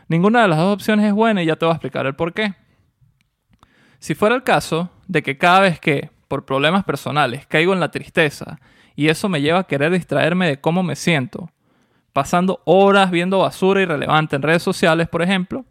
Ninguna 0.08 0.40
de 0.40 0.48
las 0.48 0.58
dos 0.58 0.72
opciones 0.72 1.04
es 1.04 1.12
buena 1.12 1.42
y 1.42 1.46
ya 1.46 1.56
te 1.56 1.66
voy 1.66 1.72
a 1.72 1.76
explicar 1.76 2.06
el 2.06 2.14
por 2.14 2.32
qué. 2.32 2.54
Si 3.98 4.14
fuera 4.14 4.34
el 4.34 4.42
caso 4.42 4.90
de 5.06 5.22
que 5.22 5.38
cada 5.38 5.60
vez 5.60 5.80
que, 5.80 6.10
por 6.28 6.44
problemas 6.44 6.84
personales, 6.84 7.46
caigo 7.46 7.72
en 7.72 7.80
la 7.80 7.90
tristeza 7.90 8.60
y 8.94 9.08
eso 9.08 9.28
me 9.28 9.40
lleva 9.40 9.60
a 9.60 9.66
querer 9.66 9.92
distraerme 9.92 10.46
de 10.48 10.60
cómo 10.60 10.82
me 10.82 10.96
siento, 10.96 11.50
pasando 12.12 12.62
horas 12.64 13.10
viendo 13.10 13.38
basura 13.38 13.82
irrelevante 13.82 14.36
en 14.36 14.42
redes 14.42 14.62
sociales, 14.62 15.08
por 15.08 15.22
ejemplo, 15.22 15.64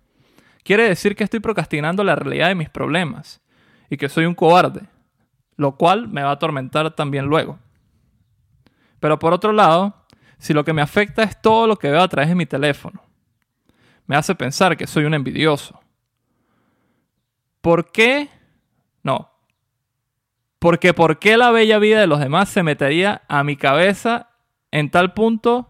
quiere 0.63 0.87
decir 0.87 1.15
que 1.15 1.23
estoy 1.23 1.39
procrastinando 1.39 2.03
la 2.03 2.15
realidad 2.15 2.47
de 2.47 2.55
mis 2.55 2.69
problemas 2.69 3.41
y 3.89 3.97
que 3.97 4.09
soy 4.09 4.25
un 4.25 4.35
cobarde, 4.35 4.81
lo 5.55 5.75
cual 5.75 6.07
me 6.07 6.21
va 6.21 6.29
a 6.29 6.33
atormentar 6.33 6.91
también 6.95 7.25
luego. 7.25 7.59
Pero 8.99 9.19
por 9.19 9.33
otro 9.33 9.51
lado, 9.51 9.95
si 10.37 10.53
lo 10.53 10.63
que 10.63 10.73
me 10.73 10.81
afecta 10.81 11.23
es 11.23 11.41
todo 11.41 11.67
lo 11.67 11.77
que 11.77 11.89
veo 11.89 12.01
a 12.01 12.07
través 12.07 12.29
de 12.29 12.35
mi 12.35 12.45
teléfono, 12.45 13.01
me 14.05 14.15
hace 14.15 14.35
pensar 14.35 14.75
que 14.77 14.87
soy 14.87 15.05
un 15.05 15.13
envidioso. 15.13 15.79
¿Por 17.67 17.91
qué? 17.91 18.29
No. 19.03 19.29
Porque 20.57 20.93
¿por 20.93 21.19
qué 21.19 21.35
la 21.35 21.51
bella 21.51 21.79
vida 21.79 21.99
de 21.99 22.07
los 22.07 22.21
demás 22.21 22.47
se 22.47 22.63
metería 22.63 23.23
a 23.27 23.43
mi 23.43 23.57
cabeza 23.57 24.29
en 24.71 24.89
tal 24.89 25.13
punto 25.13 25.67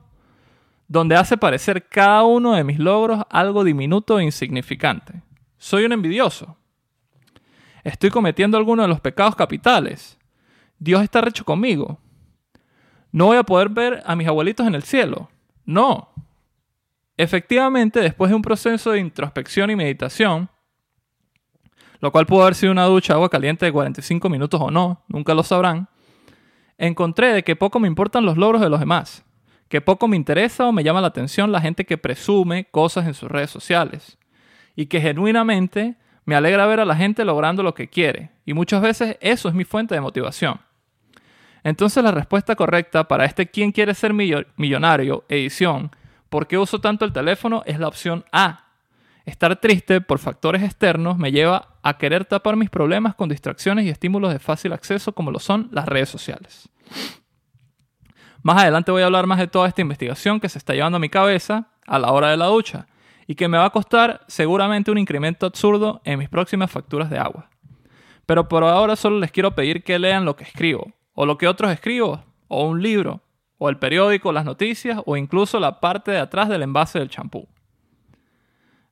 donde 0.87 1.15
hace 1.15 1.37
parecer 1.37 1.87
cada 1.89 2.21
uno 2.21 2.53
de 2.53 2.63
mis 2.63 2.77
logros 2.77 3.23
algo 3.31 3.63
diminuto 3.63 4.19
e 4.19 4.25
insignificante? 4.25 5.23
Soy 5.57 5.85
un 5.85 5.91
envidioso. 5.91 6.55
Estoy 7.83 8.11
cometiendo 8.11 8.59
alguno 8.59 8.83
de 8.83 8.89
los 8.89 9.01
pecados 9.01 9.35
capitales. 9.35 10.19
Dios 10.77 11.01
está 11.01 11.21
recho 11.21 11.45
conmigo. 11.45 11.99
No 13.11 13.25
voy 13.25 13.37
a 13.37 13.43
poder 13.43 13.69
ver 13.69 14.03
a 14.05 14.15
mis 14.15 14.27
abuelitos 14.27 14.67
en 14.67 14.75
el 14.75 14.83
cielo. 14.83 15.31
No. 15.65 16.13
Efectivamente, 17.17 18.01
después 18.01 18.29
de 18.29 18.35
un 18.35 18.43
proceso 18.43 18.91
de 18.91 18.99
introspección 18.99 19.71
y 19.71 19.75
meditación, 19.75 20.51
lo 21.99 22.11
cual 22.11 22.25
pudo 22.25 22.43
haber 22.43 22.55
sido 22.55 22.71
una 22.71 22.85
ducha 22.85 23.13
de 23.13 23.17
agua 23.17 23.29
caliente 23.29 23.65
de 23.65 23.71
45 23.71 24.29
minutos 24.29 24.61
o 24.61 24.71
no, 24.71 25.03
nunca 25.07 25.33
lo 25.33 25.43
sabrán, 25.43 25.87
encontré 26.77 27.33
de 27.33 27.43
que 27.43 27.55
poco 27.55 27.79
me 27.79 27.87
importan 27.87 28.25
los 28.25 28.37
logros 28.37 28.61
de 28.61 28.69
los 28.69 28.79
demás, 28.79 29.25
que 29.69 29.81
poco 29.81 30.07
me 30.07 30.15
interesa 30.15 30.65
o 30.65 30.71
me 30.71 30.83
llama 30.83 31.01
la 31.01 31.07
atención 31.07 31.51
la 31.51 31.61
gente 31.61 31.85
que 31.85 31.97
presume 31.97 32.65
cosas 32.65 33.07
en 33.07 33.13
sus 33.13 33.29
redes 33.29 33.49
sociales, 33.49 34.17
y 34.75 34.85
que 34.85 35.01
genuinamente 35.01 35.95
me 36.25 36.35
alegra 36.35 36.65
ver 36.67 36.79
a 36.79 36.85
la 36.85 36.95
gente 36.95 37.25
logrando 37.25 37.63
lo 37.63 37.73
que 37.73 37.89
quiere, 37.89 38.31
y 38.45 38.53
muchas 38.53 38.81
veces 38.81 39.17
eso 39.21 39.49
es 39.49 39.55
mi 39.55 39.63
fuente 39.63 39.95
de 39.95 40.01
motivación. 40.01 40.59
Entonces 41.63 42.03
la 42.03 42.11
respuesta 42.11 42.55
correcta 42.55 43.07
para 43.07 43.25
este 43.25 43.47
¿Quién 43.47 43.71
quiere 43.71 43.93
ser 43.93 44.13
millonario? 44.13 45.25
edición, 45.27 45.91
¿por 46.29 46.47
qué 46.47 46.57
uso 46.57 46.79
tanto 46.79 47.03
el 47.03 47.11
teléfono? 47.11 47.63
es 47.65 47.79
la 47.79 47.87
opción 47.87 48.23
A. 48.31 48.67
Estar 49.25 49.57
triste 49.57 49.99
por 49.99 50.19
factores 50.19 50.63
externos 50.63 51.17
me 51.17 51.33
lleva 51.33 51.75
a 51.87 51.97
querer 51.97 52.25
tapar 52.25 52.57
mis 52.57 52.69
problemas 52.69 53.15
con 53.15 53.29
distracciones 53.29 53.85
y 53.85 53.89
estímulos 53.89 54.33
de 54.33 54.39
fácil 54.39 54.73
acceso 54.73 55.13
como 55.13 55.31
lo 55.31 55.39
son 55.39 55.69
las 55.71 55.85
redes 55.85 56.09
sociales. 56.09 56.67
Más 58.43 58.61
adelante 58.61 58.91
voy 58.91 59.03
a 59.03 59.05
hablar 59.05 59.25
más 59.25 59.39
de 59.39 59.47
toda 59.47 59.69
esta 59.69 59.81
investigación 59.81 60.41
que 60.41 60.49
se 60.49 60.57
está 60.57 60.73
llevando 60.73 60.97
a 60.97 60.99
mi 60.99 61.07
cabeza 61.07 61.69
a 61.85 61.97
la 61.97 62.11
hora 62.11 62.29
de 62.29 62.35
la 62.35 62.47
ducha 62.47 62.87
y 63.25 63.35
que 63.35 63.47
me 63.47 63.57
va 63.57 63.65
a 63.65 63.69
costar 63.69 64.25
seguramente 64.27 64.91
un 64.91 64.97
incremento 64.97 65.45
absurdo 65.45 66.01
en 66.03 66.19
mis 66.19 66.27
próximas 66.27 66.69
facturas 66.69 67.09
de 67.09 67.19
agua. 67.19 67.49
Pero 68.25 68.49
por 68.49 68.65
ahora 68.65 68.97
solo 68.97 69.19
les 69.19 69.31
quiero 69.31 69.55
pedir 69.55 69.83
que 69.83 69.97
lean 69.97 70.25
lo 70.25 70.35
que 70.35 70.43
escribo, 70.43 70.93
o 71.13 71.25
lo 71.25 71.37
que 71.37 71.47
otros 71.47 71.71
escribo, 71.71 72.21
o 72.49 72.67
un 72.67 72.81
libro, 72.81 73.21
o 73.57 73.69
el 73.69 73.77
periódico, 73.77 74.33
las 74.33 74.43
noticias, 74.43 75.01
o 75.05 75.15
incluso 75.15 75.57
la 75.61 75.79
parte 75.79 76.11
de 76.11 76.19
atrás 76.19 76.49
del 76.49 76.63
envase 76.63 76.99
del 76.99 77.09
champú. 77.09 77.47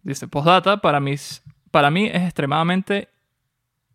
Dice, 0.02 0.30
postdata, 0.30 0.78
para, 0.78 1.02
mis, 1.02 1.44
para 1.76 1.92
mí 1.92 2.06
es 2.06 2.24
extremadamente 2.24 3.10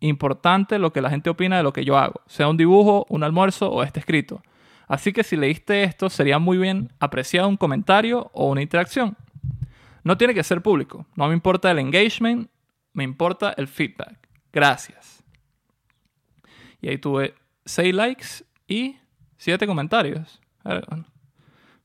importante 0.01 0.77
lo 0.77 0.93
que 0.93 1.01
la 1.01 1.09
gente 1.09 1.31
opina 1.31 1.57
de 1.57 1.63
lo 1.63 1.73
que 1.73 1.83
yo 1.83 1.97
hago, 1.97 2.21
sea 2.27 2.47
un 2.47 2.55
dibujo, 2.55 3.07
un 3.09 3.23
almuerzo 3.23 3.71
o 3.71 3.81
este 3.81 3.99
escrito. 3.99 4.43
Así 4.87 5.11
que 5.13 5.23
si 5.23 5.35
leíste 5.35 5.81
esto, 5.81 6.07
sería 6.11 6.37
muy 6.37 6.59
bien 6.59 6.91
apreciado 6.99 7.47
un 7.47 7.57
comentario 7.57 8.29
o 8.33 8.51
una 8.51 8.61
interacción. 8.61 9.17
No 10.03 10.15
tiene 10.15 10.35
que 10.35 10.43
ser 10.43 10.61
público, 10.61 11.07
no 11.15 11.27
me 11.27 11.33
importa 11.33 11.71
el 11.71 11.79
engagement, 11.79 12.51
me 12.93 13.03
importa 13.03 13.55
el 13.57 13.67
feedback. 13.67 14.29
Gracias. 14.53 15.23
Y 16.81 16.89
ahí 16.89 16.99
tuve 16.99 17.33
6 17.65 17.95
likes 17.95 18.27
y 18.67 18.99
7 19.37 19.65
comentarios. 19.65 20.39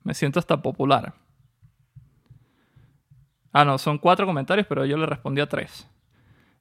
Me 0.03 0.12
siento 0.12 0.41
hasta 0.41 0.61
popular. 0.61 1.15
Ah, 3.58 3.64
no, 3.64 3.78
son 3.78 3.96
4 3.96 4.26
comentarios, 4.26 4.66
pero 4.66 4.84
yo 4.84 4.98
le 4.98 5.06
respondí 5.06 5.40
a 5.40 5.48
3. 5.48 5.88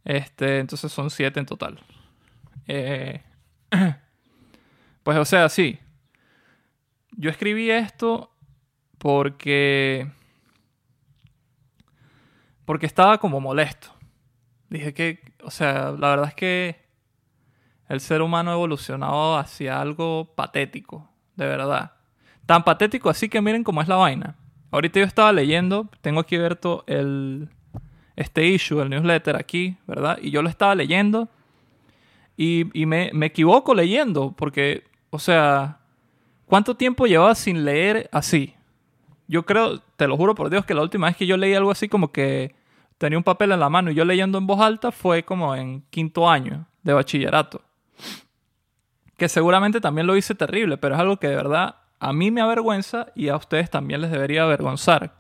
Este, 0.06 0.60
entonces 0.60 0.90
son 0.90 1.10
7 1.10 1.42
en 1.42 1.46
total. 1.46 1.78
Eh, 2.68 3.22
pues 5.04 5.18
o 5.18 5.26
sea, 5.26 5.50
sí. 5.50 5.78
Yo 7.12 7.30
escribí 7.30 7.70
esto 7.70 8.34
porque 8.98 10.10
porque 12.64 12.86
estaba 12.86 13.18
como 13.18 13.42
molesto. 13.42 13.90
Dije 14.70 14.94
que, 14.94 15.20
o 15.44 15.52
sea, 15.52 15.92
la 15.92 16.12
verdad 16.12 16.30
es 16.30 16.36
que 16.36 16.86
el 17.90 18.00
ser 18.00 18.22
humano 18.22 18.52
ha 18.52 18.54
evolucionado 18.54 19.38
hacia 19.38 19.82
algo 19.82 20.34
patético, 20.34 21.10
de 21.36 21.46
verdad. 21.46 21.92
Tan 22.46 22.64
patético 22.64 23.10
así 23.10 23.28
que 23.28 23.42
miren 23.42 23.66
cómo 23.66 23.82
es 23.82 23.90
la 23.90 23.98
vaina. 23.98 24.38
Ahorita 24.72 25.00
yo 25.00 25.06
estaba 25.06 25.32
leyendo, 25.32 25.88
tengo 26.02 26.20
aquí 26.20 26.36
abierto 26.36 26.84
el, 26.88 27.50
este 28.16 28.46
issue, 28.48 28.82
el 28.82 28.90
newsletter 28.90 29.36
aquí, 29.36 29.78
¿verdad? 29.88 30.18
Y 30.22 30.32
yo 30.32 30.42
lo 30.42 30.50
estaba 30.50 30.76
leyendo 30.76 31.30
y, 32.38 32.66
me, 32.86 33.12
me, 33.14 33.28
equivoco 33.28 33.74
leyendo 33.74 34.34
porque, 34.36 34.84
o 35.10 35.20
sea, 35.20 35.80
¿cuánto 36.46 36.76
tiempo 36.76 37.08
llevaba 37.08 37.34
sin 37.36 37.64
leer 37.64 38.10
así? 38.12 38.54
Yo 39.28 39.46
creo, 39.46 39.80
te 39.96 40.08
lo 40.08 40.18
juro 40.18 40.36
por 40.36 40.50
Dios, 40.50 40.66
que 40.66 40.74
la 40.74 40.82
última 40.82 41.08
vez 41.08 41.16
que 41.16 41.28
yo 41.28 41.38
leí 41.38 41.54
algo 41.54 41.72
así 41.72 41.88
como 41.88 42.12
que 42.12 42.54
tenía 42.98 43.18
un 43.18 43.24
papel 43.24 43.52
en 43.52 43.60
la 43.60 43.70
mano 43.70 43.92
y 43.92 43.96
yo 43.96 44.06
leyendo 44.06 44.38
en 44.38 44.48
voz 44.48 44.60
alta 44.60 44.92
fue 44.92 45.24
como 45.24 45.56
en 45.56 45.84
quinto 45.90 46.30
año 46.30 46.68
de 46.84 46.94
bachillerato. 46.94 47.62
Que 49.18 49.30
seguramente 49.30 49.80
también 49.80 50.08
lo 50.08 50.18
hice 50.18 50.36
terrible, 50.36 50.78
pero 50.78 50.96
es 50.96 51.02
algo 51.02 51.18
que 51.18 51.30
de 51.30 51.36
verdad 51.36 51.76
a 52.00 52.14
mí 52.14 52.32
me 52.32 52.42
avergüenza 52.42 53.08
y 53.16 53.30
a 53.30 53.36
ustedes 53.36 53.70
también 53.70 54.02
les 54.02 54.12
debería 54.12 54.44
avergonzar. 54.44 55.16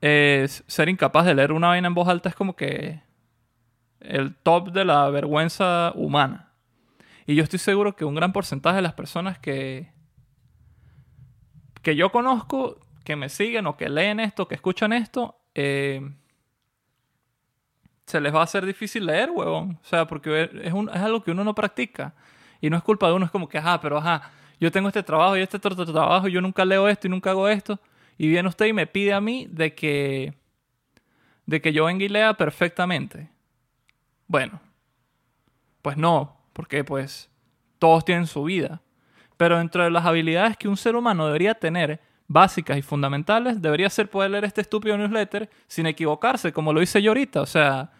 ser 0.00 0.88
incapaz 0.88 1.26
de 1.26 1.34
leer 1.34 1.52
una 1.52 1.68
vaina 1.68 1.88
en 1.88 1.94
voz 1.94 2.08
alta 2.08 2.28
es 2.28 2.34
como 2.34 2.56
que 2.56 3.02
el 4.00 4.34
top 4.36 4.72
de 4.72 4.84
la 4.84 5.08
vergüenza 5.10 5.92
humana. 5.94 6.52
Y 7.26 7.34
yo 7.34 7.42
estoy 7.42 7.58
seguro 7.58 7.94
que 7.94 8.04
un 8.04 8.14
gran 8.14 8.32
porcentaje 8.32 8.76
de 8.76 8.82
las 8.82 8.94
personas 8.94 9.38
que, 9.38 9.92
que 11.82 11.94
yo 11.94 12.10
conozco, 12.10 12.80
que 13.04 13.16
me 13.16 13.28
siguen 13.28 13.66
o 13.66 13.76
que 13.76 13.88
leen 13.88 14.20
esto, 14.20 14.48
que 14.48 14.54
escuchan 14.54 14.92
esto, 14.92 15.38
eh, 15.54 16.00
se 18.06 18.20
les 18.20 18.34
va 18.34 18.40
a 18.40 18.44
hacer 18.44 18.64
difícil 18.64 19.04
leer, 19.04 19.30
huevón. 19.30 19.78
O 19.82 19.84
sea, 19.84 20.06
porque 20.06 20.50
es, 20.62 20.72
un, 20.72 20.88
es 20.88 20.96
algo 20.96 21.22
que 21.22 21.30
uno 21.30 21.44
no 21.44 21.54
practica. 21.54 22.14
Y 22.60 22.70
no 22.70 22.76
es 22.78 22.82
culpa 22.82 23.08
de 23.08 23.12
uno, 23.12 23.26
es 23.26 23.30
como 23.30 23.48
que, 23.48 23.58
ajá, 23.58 23.80
pero 23.80 23.98
ajá, 23.98 24.30
yo 24.60 24.70
tengo 24.72 24.88
este 24.88 25.02
trabajo 25.02 25.36
y 25.36 25.40
este 25.40 25.56
otro 25.56 25.74
trabajo, 25.74 26.28
yo 26.28 26.40
nunca 26.40 26.64
leo 26.64 26.88
esto 26.88 27.06
y 27.06 27.10
nunca 27.10 27.30
hago 27.30 27.48
esto. 27.48 27.80
Y 28.16 28.28
viene 28.28 28.48
usted 28.48 28.66
y 28.66 28.72
me 28.72 28.86
pide 28.86 29.12
a 29.12 29.20
mí 29.20 29.46
de 29.50 29.74
que, 29.74 30.34
de 31.46 31.60
que 31.60 31.72
yo 31.72 31.84
venga 31.84 32.04
y 32.04 32.08
lea 32.08 32.34
perfectamente. 32.34 33.30
Bueno, 34.26 34.60
pues 35.82 35.96
no, 35.96 36.36
porque 36.52 36.82
pues 36.82 37.30
todos 37.78 38.04
tienen 38.04 38.26
su 38.26 38.42
vida. 38.44 38.82
Pero 39.36 39.58
dentro 39.58 39.84
de 39.84 39.90
las 39.90 40.04
habilidades 40.04 40.56
que 40.56 40.68
un 40.68 40.76
ser 40.76 40.96
humano 40.96 41.26
debería 41.26 41.54
tener, 41.54 42.00
básicas 42.26 42.76
y 42.76 42.82
fundamentales, 42.82 43.62
debería 43.62 43.88
ser 43.88 44.10
poder 44.10 44.30
leer 44.32 44.44
este 44.44 44.60
estúpido 44.60 44.98
newsletter 44.98 45.48
sin 45.66 45.86
equivocarse, 45.86 46.52
como 46.52 46.72
lo 46.72 46.82
hice 46.82 47.00
yo 47.00 47.12
ahorita. 47.12 47.40
O 47.40 47.46
sea, 47.46 47.90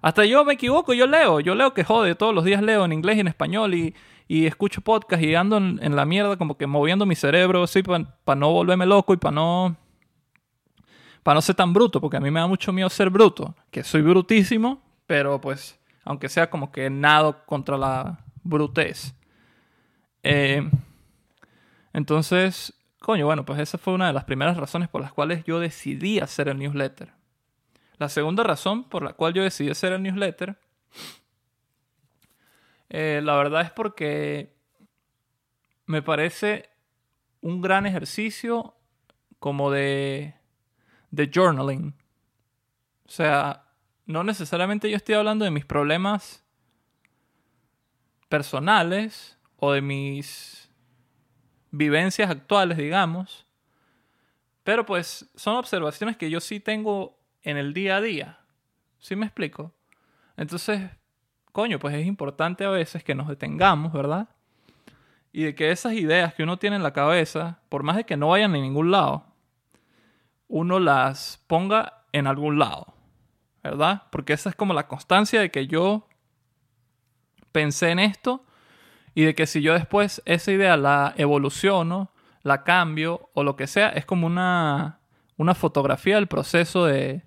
hasta 0.00 0.24
yo 0.24 0.44
me 0.44 0.54
equivoco, 0.54 0.94
yo 0.94 1.06
leo, 1.06 1.40
yo 1.40 1.54
leo 1.54 1.74
que 1.74 1.84
jode, 1.84 2.14
todos 2.14 2.34
los 2.34 2.44
días 2.44 2.62
leo 2.62 2.84
en 2.84 2.92
inglés 2.92 3.18
y 3.18 3.20
en 3.20 3.28
español 3.28 3.74
y, 3.74 3.94
escucho 4.28 4.80
podcast 4.80 5.22
y 5.22 5.34
ando 5.34 5.58
en, 5.58 5.96
la 5.96 6.04
mierda 6.04 6.36
como 6.36 6.56
que 6.56 6.66
moviendo 6.66 7.06
mi 7.06 7.14
cerebro 7.14 7.62
así 7.62 7.82
para 7.82 8.36
no 8.36 8.52
volverme 8.52 8.86
loco 8.86 9.12
y 9.12 9.16
para 9.16 9.34
no 9.34 9.76
para 11.22 11.36
no 11.36 11.42
ser 11.42 11.54
tan 11.54 11.72
bruto, 11.72 12.00
porque 12.00 12.18
a 12.18 12.20
mí 12.20 12.30
me 12.30 12.38
da 12.38 12.46
mucho 12.46 12.70
miedo 12.72 12.88
ser 12.90 13.08
bruto, 13.08 13.54
que 13.70 13.82
soy 13.82 14.02
brutísimo, 14.02 14.82
pero 15.06 15.40
pues 15.40 15.80
aunque 16.04 16.28
sea 16.28 16.50
como 16.50 16.70
que 16.70 16.90
nado 16.90 17.44
contra 17.46 17.78
la 17.78 18.18
brutez. 18.42 19.14
Eh, 20.22 20.70
entonces, 21.94 22.74
coño, 23.00 23.24
bueno, 23.24 23.44
pues 23.44 23.58
esa 23.58 23.78
fue 23.78 23.94
una 23.94 24.06
de 24.06 24.12
las 24.12 24.24
primeras 24.24 24.56
razones 24.56 24.88
por 24.88 25.00
las 25.00 25.12
cuales 25.12 25.44
yo 25.44 25.60
decidí 25.60 26.18
hacer 26.18 26.48
el 26.48 26.58
newsletter. 26.58 27.12
La 27.96 28.08
segunda 28.08 28.42
razón 28.42 28.84
por 28.84 29.02
la 29.02 29.14
cual 29.14 29.32
yo 29.32 29.42
decidí 29.42 29.70
hacer 29.70 29.92
el 29.92 30.02
newsletter, 30.02 30.58
eh, 32.96 33.20
la 33.24 33.34
verdad 33.34 33.62
es 33.62 33.72
porque 33.72 34.54
me 35.84 36.00
parece 36.00 36.70
un 37.40 37.60
gran 37.60 37.86
ejercicio 37.86 38.76
como 39.40 39.72
de, 39.72 40.36
de 41.10 41.28
journaling. 41.34 41.92
O 43.04 43.10
sea, 43.10 43.64
no 44.06 44.22
necesariamente 44.22 44.88
yo 44.88 44.96
estoy 44.96 45.16
hablando 45.16 45.44
de 45.44 45.50
mis 45.50 45.64
problemas 45.64 46.44
personales 48.28 49.40
o 49.56 49.72
de 49.72 49.80
mis 49.80 50.70
vivencias 51.72 52.30
actuales, 52.30 52.78
digamos. 52.78 53.44
Pero 54.62 54.86
pues 54.86 55.28
son 55.34 55.56
observaciones 55.56 56.16
que 56.16 56.30
yo 56.30 56.38
sí 56.38 56.60
tengo 56.60 57.18
en 57.42 57.56
el 57.56 57.74
día 57.74 57.96
a 57.96 58.00
día. 58.00 58.38
¿Sí 59.00 59.16
me 59.16 59.26
explico? 59.26 59.74
Entonces, 60.36 60.92
coño, 61.54 61.78
pues 61.78 61.94
es 61.94 62.04
importante 62.04 62.64
a 62.64 62.70
veces 62.70 63.04
que 63.04 63.14
nos 63.14 63.28
detengamos, 63.28 63.92
¿verdad? 63.92 64.28
Y 65.30 65.44
de 65.44 65.54
que 65.54 65.70
esas 65.70 65.92
ideas 65.92 66.34
que 66.34 66.42
uno 66.42 66.58
tiene 66.58 66.74
en 66.74 66.82
la 66.82 66.92
cabeza, 66.92 67.60
por 67.68 67.84
más 67.84 67.94
de 67.94 68.04
que 68.04 68.16
no 68.16 68.30
vayan 68.30 68.56
a 68.56 68.58
ningún 68.58 68.90
lado, 68.90 69.24
uno 70.48 70.80
las 70.80 71.44
ponga 71.46 72.02
en 72.10 72.26
algún 72.26 72.58
lado, 72.58 72.94
¿verdad? 73.62 74.02
Porque 74.10 74.32
esa 74.32 74.50
es 74.50 74.56
como 74.56 74.74
la 74.74 74.88
constancia 74.88 75.40
de 75.40 75.52
que 75.52 75.68
yo 75.68 76.08
pensé 77.52 77.92
en 77.92 78.00
esto 78.00 78.44
y 79.14 79.22
de 79.22 79.36
que 79.36 79.46
si 79.46 79.62
yo 79.62 79.74
después 79.74 80.22
esa 80.24 80.50
idea 80.50 80.76
la 80.76 81.14
evoluciono, 81.16 82.10
la 82.42 82.64
cambio 82.64 83.30
o 83.32 83.44
lo 83.44 83.54
que 83.54 83.68
sea, 83.68 83.90
es 83.90 84.04
como 84.04 84.26
una, 84.26 84.98
una 85.36 85.54
fotografía 85.54 86.16
del 86.16 86.26
proceso 86.26 86.84
de, 86.84 87.22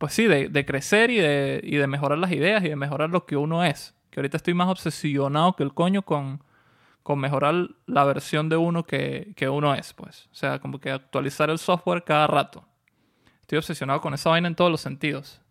pues 0.00 0.14
sí, 0.14 0.26
de, 0.26 0.64
crecer 0.64 1.10
y 1.10 1.18
de, 1.18 1.60
y 1.62 1.76
de, 1.76 1.86
mejorar 1.86 2.16
las 2.16 2.32
ideas 2.32 2.64
y 2.64 2.70
de 2.70 2.76
mejorar 2.76 3.10
lo 3.10 3.26
que 3.26 3.36
uno 3.36 3.62
es, 3.62 3.94
Que 4.10 4.20
ahorita 4.20 4.38
estoy 4.38 4.54
más 4.54 4.68
obsesionado 4.70 5.54
que 5.56 5.62
el 5.62 5.74
coño 5.74 6.00
con, 6.00 6.42
con 7.02 7.18
mejorar 7.18 7.68
la 7.84 8.04
versión 8.04 8.48
de 8.48 8.56
uno 8.56 8.82
que, 8.84 9.34
que 9.36 9.50
uno 9.50 9.74
es, 9.74 9.92
pues. 9.92 10.30
O 10.32 10.34
sea, 10.34 10.58
como 10.58 10.80
que 10.80 10.90
actualizar 10.90 11.50
el 11.50 11.58
software 11.58 12.02
cada 12.02 12.26
rato. 12.26 12.64
Estoy 13.42 13.58
obsesionado 13.58 14.00
con 14.00 14.14
esa 14.14 14.30
vaina 14.30 14.48
en 14.48 14.54
todos 14.54 14.70
los 14.70 14.80
sentidos. 14.80 15.42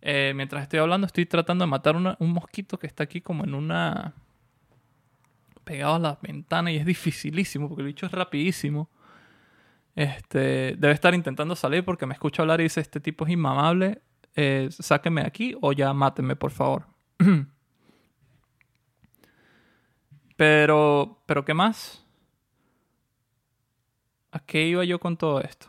Eh, 0.00 0.32
mientras 0.34 0.62
estoy 0.62 0.78
hablando, 0.78 1.06
estoy 1.06 1.26
tratando 1.26 1.66
de 1.66 1.70
matar 1.70 1.96
un 1.96 2.32
mosquito 2.32 2.78
que 2.78 2.86
está 2.86 3.04
aquí 3.04 3.20
como 3.20 3.44
en 3.44 3.54
una. 3.54 4.14
pegado 5.64 5.96
a 5.96 5.98
la 5.98 6.18
ventana 6.22 6.72
y 6.72 6.78
es 6.78 6.86
dificilísimo 6.86 7.68
porque 7.68 7.82
el 7.82 7.88
bicho 7.88 8.06
es 8.06 8.12
rapidísimo. 8.12 8.88
Este, 9.96 10.76
debe 10.76 10.92
estar 10.92 11.14
intentando 11.14 11.56
salir 11.56 11.82
porque 11.82 12.04
me 12.04 12.12
escucha 12.12 12.42
hablar 12.42 12.60
y 12.60 12.64
dice: 12.64 12.80
Este 12.80 13.00
tipo 13.00 13.24
es 13.24 13.32
inmamable, 13.32 14.02
eh, 14.36 14.68
de 15.22 15.26
aquí 15.26 15.56
o 15.60 15.72
ya 15.72 15.92
mátenme, 15.94 16.36
por 16.36 16.50
favor. 16.50 16.86
pero, 20.36 21.22
pero, 21.26 21.44
¿qué 21.46 21.54
más? 21.54 22.06
¿A 24.32 24.38
qué 24.40 24.66
iba 24.66 24.84
yo 24.84 25.00
con 25.00 25.16
todo 25.16 25.40
esto? 25.40 25.66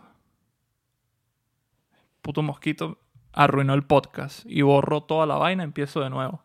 Puto 2.22 2.44
mosquito 2.44 3.00
arruinó 3.32 3.74
el 3.76 3.84
podcast 3.84 4.46
y 4.46 4.62
borró 4.62 5.04
toda 5.04 5.26
la 5.26 5.36
vaina, 5.36 5.64
empiezo 5.64 6.02
de 6.02 6.10
nuevo. 6.10 6.44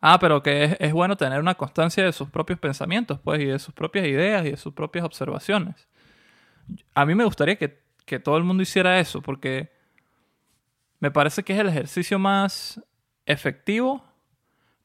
Ah, 0.00 0.18
pero 0.18 0.42
que 0.42 0.76
es, 0.78 0.92
bueno 0.92 1.16
tener 1.16 1.40
una 1.40 1.54
constancia 1.54 2.04
de 2.04 2.12
sus 2.12 2.28
propios 2.30 2.58
pensamientos, 2.58 3.18
pues, 3.22 3.40
y 3.40 3.46
de 3.46 3.58
sus 3.58 3.74
propias 3.74 4.06
ideas 4.06 4.44
y 4.46 4.50
de 4.50 4.56
sus 4.56 4.72
propias 4.74 5.04
observaciones. 5.04 5.88
A 6.94 7.06
mí 7.06 7.14
me 7.14 7.24
gustaría 7.24 7.56
que, 7.56 7.80
que 8.04 8.18
todo 8.18 8.36
el 8.36 8.44
mundo 8.44 8.62
hiciera 8.62 9.00
eso, 9.00 9.22
porque 9.22 9.72
me 11.00 11.10
parece 11.10 11.42
que 11.42 11.54
es 11.54 11.58
el 11.58 11.68
ejercicio 11.68 12.18
más 12.18 12.80
efectivo 13.24 14.04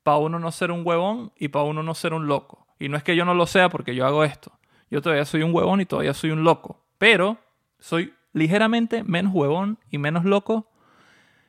para 0.03 0.17
uno 0.17 0.39
no 0.39 0.51
ser 0.51 0.71
un 0.71 0.85
huevón 0.85 1.31
y 1.37 1.49
para 1.49 1.65
uno 1.65 1.83
no 1.83 1.93
ser 1.93 2.13
un 2.13 2.27
loco. 2.27 2.67
Y 2.79 2.89
no 2.89 2.97
es 2.97 3.03
que 3.03 3.15
yo 3.15 3.25
no 3.25 3.33
lo 3.33 3.45
sea 3.45 3.69
porque 3.69 3.95
yo 3.95 4.05
hago 4.05 4.23
esto. 4.23 4.51
Yo 4.89 5.01
todavía 5.01 5.25
soy 5.25 5.43
un 5.43 5.53
huevón 5.53 5.81
y 5.81 5.85
todavía 5.85 6.13
soy 6.13 6.31
un 6.31 6.43
loco. 6.43 6.83
Pero 6.97 7.37
soy 7.79 8.13
ligeramente 8.33 9.03
menos 9.03 9.33
huevón 9.33 9.77
y 9.89 9.97
menos 9.97 10.25
loco 10.25 10.67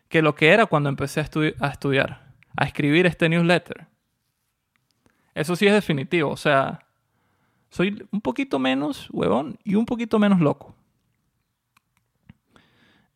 que 0.08 0.22
lo 0.22 0.34
que 0.34 0.50
era 0.50 0.66
cuando 0.66 0.90
empecé 0.90 1.20
a, 1.20 1.28
a 1.60 1.68
estudiar, 1.68 2.21
a 2.56 2.64
escribir 2.64 3.06
este 3.06 3.28
newsletter. 3.28 3.86
Eso 5.34 5.56
sí 5.56 5.66
es 5.66 5.72
definitivo, 5.72 6.30
o 6.30 6.36
sea, 6.36 6.86
soy 7.70 8.06
un 8.10 8.20
poquito 8.20 8.58
menos 8.58 9.08
huevón 9.10 9.58
y 9.64 9.74
un 9.74 9.86
poquito 9.86 10.18
menos 10.18 10.40
loco. 10.40 10.74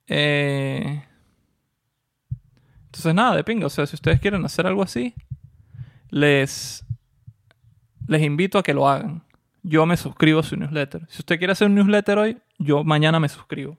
Eh, 0.06 1.02
entonces 2.86 3.14
nada, 3.14 3.36
de 3.36 3.44
pinga, 3.44 3.66
o 3.66 3.70
sea, 3.70 3.86
si 3.86 3.96
ustedes 3.96 4.20
quieren 4.20 4.44
hacer 4.44 4.66
algo 4.66 4.82
así, 4.82 5.14
les, 6.08 6.84
les 8.06 8.22
invito 8.22 8.58
a 8.58 8.62
que 8.62 8.72
lo 8.72 8.88
hagan 8.88 9.26
yo 9.66 9.84
me 9.84 9.96
suscribo 9.96 10.40
a 10.40 10.42
su 10.44 10.56
newsletter. 10.56 11.02
Si 11.08 11.20
usted 11.20 11.38
quiere 11.38 11.52
hacer 11.52 11.66
un 11.66 11.74
newsletter 11.74 12.18
hoy, 12.18 12.38
yo 12.58 12.84
mañana 12.84 13.18
me 13.18 13.28
suscribo. 13.28 13.76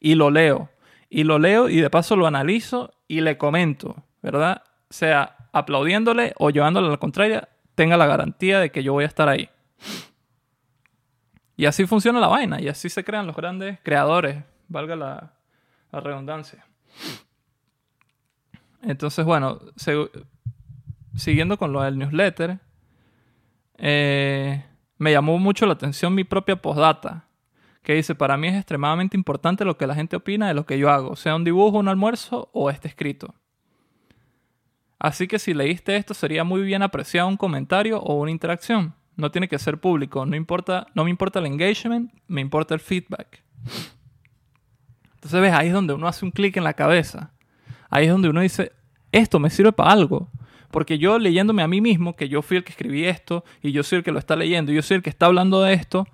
Y 0.00 0.16
lo 0.16 0.30
leo. 0.30 0.68
Y 1.08 1.22
lo 1.22 1.38
leo 1.38 1.68
y 1.68 1.76
de 1.80 1.88
paso 1.90 2.16
lo 2.16 2.26
analizo 2.26 2.92
y 3.06 3.20
le 3.20 3.38
comento, 3.38 4.02
¿verdad? 4.20 4.64
Sea 4.90 5.36
aplaudiéndole 5.52 6.34
o 6.38 6.50
llevándole 6.50 6.88
a 6.88 6.90
la 6.90 6.96
contraria, 6.96 7.48
tenga 7.74 7.96
la 7.96 8.06
garantía 8.06 8.60
de 8.60 8.70
que 8.70 8.82
yo 8.82 8.92
voy 8.92 9.04
a 9.04 9.08
estar 9.08 9.28
ahí. 9.28 9.48
Y 11.56 11.66
así 11.66 11.86
funciona 11.86 12.20
la 12.20 12.28
vaina, 12.28 12.60
y 12.60 12.68
así 12.68 12.88
se 12.88 13.02
crean 13.02 13.26
los 13.26 13.34
grandes 13.34 13.80
creadores, 13.82 14.44
valga 14.68 14.94
la, 14.94 15.32
redundancia. 15.90 16.64
Entonces, 18.82 19.24
bueno, 19.24 19.58
siguiendo 21.16 21.58
con 21.58 21.72
lo 21.72 21.82
del 21.82 21.98
newsletter, 21.98 22.60
eh, 23.76 24.64
me 24.98 25.12
llamó 25.12 25.38
mucho 25.38 25.66
la 25.66 25.72
atención 25.72 26.14
mi 26.14 26.22
propia 26.22 26.56
postdata, 26.56 27.24
que 27.82 27.94
dice, 27.94 28.14
para 28.14 28.36
mí 28.36 28.48
es 28.48 28.54
extremadamente 28.54 29.16
importante 29.16 29.64
lo 29.64 29.76
que 29.76 29.86
la 29.86 29.94
gente 29.94 30.14
opina 30.14 30.46
de 30.46 30.54
lo 30.54 30.66
que 30.66 30.78
yo 30.78 30.90
hago, 30.90 31.16
sea 31.16 31.34
un 31.34 31.42
dibujo, 31.42 31.78
un 31.78 31.88
almuerzo 31.88 32.50
o 32.52 32.70
este 32.70 32.86
escrito. 32.86 33.34
Así 34.98 35.28
que 35.28 35.38
si 35.38 35.54
leíste 35.54 35.96
esto 35.96 36.14
sería 36.14 36.44
muy 36.44 36.62
bien 36.62 36.82
apreciado 36.82 37.28
un 37.28 37.36
comentario 37.36 38.00
o 38.00 38.14
una 38.14 38.30
interacción. 38.30 38.94
No 39.16 39.30
tiene 39.30 39.48
que 39.48 39.58
ser 39.58 39.78
público, 39.78 40.24
no, 40.26 40.36
importa, 40.36 40.86
no 40.94 41.04
me 41.04 41.10
importa 41.10 41.38
el 41.40 41.46
engagement, 41.46 42.12
me 42.28 42.40
importa 42.40 42.74
el 42.74 42.80
feedback. 42.80 43.42
Entonces 45.14 45.40
ves, 45.40 45.52
ahí 45.52 45.68
es 45.68 45.72
donde 45.72 45.94
uno 45.94 46.06
hace 46.06 46.24
un 46.24 46.30
clic 46.30 46.56
en 46.56 46.64
la 46.64 46.74
cabeza. 46.74 47.32
Ahí 47.90 48.06
es 48.06 48.12
donde 48.12 48.28
uno 48.28 48.40
dice, 48.40 48.72
esto 49.10 49.40
me 49.40 49.50
sirve 49.50 49.72
para 49.72 49.90
algo. 49.90 50.28
Porque 50.70 50.98
yo 50.98 51.18
leyéndome 51.18 51.62
a 51.62 51.68
mí 51.68 51.80
mismo, 51.80 52.14
que 52.14 52.28
yo 52.28 52.42
fui 52.42 52.58
el 52.58 52.64
que 52.64 52.70
escribí 52.70 53.06
esto, 53.06 53.44
y 53.62 53.72
yo 53.72 53.82
soy 53.82 53.98
el 53.98 54.04
que 54.04 54.12
lo 54.12 54.18
está 54.18 54.36
leyendo, 54.36 54.70
y 54.70 54.76
yo 54.76 54.82
soy 54.82 54.98
el 54.98 55.02
que 55.02 55.10
está 55.10 55.26
hablando 55.26 55.62
de 55.62 55.72
esto, 55.72 56.06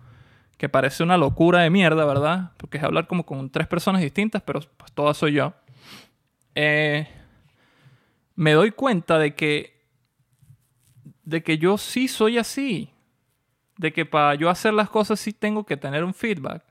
que 0.57 0.68
parece 0.68 1.03
una 1.03 1.18
locura 1.18 1.61
de 1.61 1.70
mierda, 1.70 2.05
¿verdad? 2.05 2.53
Porque 2.57 2.79
es 2.79 2.85
hablar 2.85 3.07
como 3.07 3.27
con 3.27 3.51
tres 3.51 3.66
personas 3.66 4.01
distintas, 4.01 4.42
pero 4.42 4.61
pues 4.77 4.92
todas 4.92 5.16
soy 5.16 5.33
yo. 5.33 5.53
Eh, 6.55 7.09
me 8.35 8.53
doy 8.53 8.70
cuenta 8.70 9.18
de 9.18 9.35
que, 9.35 9.81
de 11.25 11.42
que 11.42 11.59
yo 11.59 11.79
sí 11.79 12.09
soy 12.09 12.38
así. 12.38 12.90
De 13.77 13.92
que 13.92 14.07
para 14.07 14.35
yo 14.35 14.51
hacer 14.51 14.75
las 14.75 14.88
cosas 14.90 15.18
sí 15.20 15.33
tengo 15.33 15.64
que 15.64 15.77
tener 15.77 16.05
un 16.05 16.14
feedback. 16.14 16.64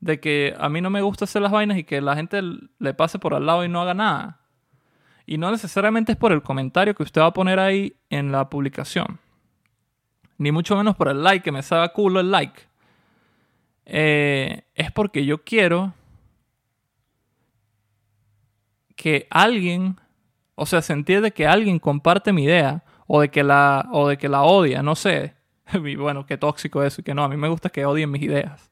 De 0.00 0.20
que 0.20 0.54
a 0.58 0.68
mí 0.68 0.80
no 0.80 0.90
me 0.90 1.02
gusta 1.02 1.24
hacer 1.24 1.42
las 1.42 1.52
vainas 1.52 1.78
y 1.78 1.84
que 1.84 2.00
la 2.00 2.16
gente 2.16 2.40
le 2.78 2.94
pase 2.94 3.18
por 3.18 3.34
al 3.34 3.46
lado 3.46 3.64
y 3.64 3.68
no 3.68 3.82
haga 3.82 3.94
nada. 3.94 4.40
Y 5.26 5.38
no 5.38 5.50
necesariamente 5.50 6.12
es 6.12 6.18
por 6.18 6.32
el 6.32 6.42
comentario 6.42 6.94
que 6.94 7.02
usted 7.02 7.20
va 7.20 7.26
a 7.26 7.32
poner 7.32 7.58
ahí 7.58 7.94
en 8.08 8.32
la 8.32 8.48
publicación. 8.48 9.20
Ni 10.38 10.52
mucho 10.52 10.74
menos 10.74 10.96
por 10.96 11.08
el 11.08 11.22
like, 11.22 11.44
que 11.44 11.52
me 11.52 11.62
salga 11.62 11.92
culo 11.92 12.20
el 12.20 12.30
like. 12.30 12.62
Eh, 13.84 14.62
es 14.74 14.90
porque 14.90 15.24
yo 15.24 15.44
quiero 15.44 15.92
que 18.96 19.26
alguien, 19.30 20.00
o 20.60 20.66
sea, 20.66 20.82
se 20.82 20.92
entiende 20.92 21.32
que 21.32 21.46
alguien 21.46 21.78
comparte 21.78 22.34
mi 22.34 22.44
idea 22.44 22.84
o 23.06 23.22
de 23.22 23.30
que 23.30 23.42
la, 23.42 23.88
o 23.92 24.06
de 24.08 24.18
que 24.18 24.28
la 24.28 24.42
odia, 24.42 24.82
no 24.82 24.94
sé. 24.94 25.34
Y 25.72 25.96
bueno, 25.96 26.26
qué 26.26 26.36
tóxico 26.36 26.82
eso 26.82 27.00
y 27.00 27.04
que 27.04 27.14
no, 27.14 27.24
a 27.24 27.28
mí 27.28 27.36
me 27.38 27.48
gusta 27.48 27.70
que 27.70 27.86
odien 27.86 28.10
mis 28.10 28.22
ideas. 28.22 28.70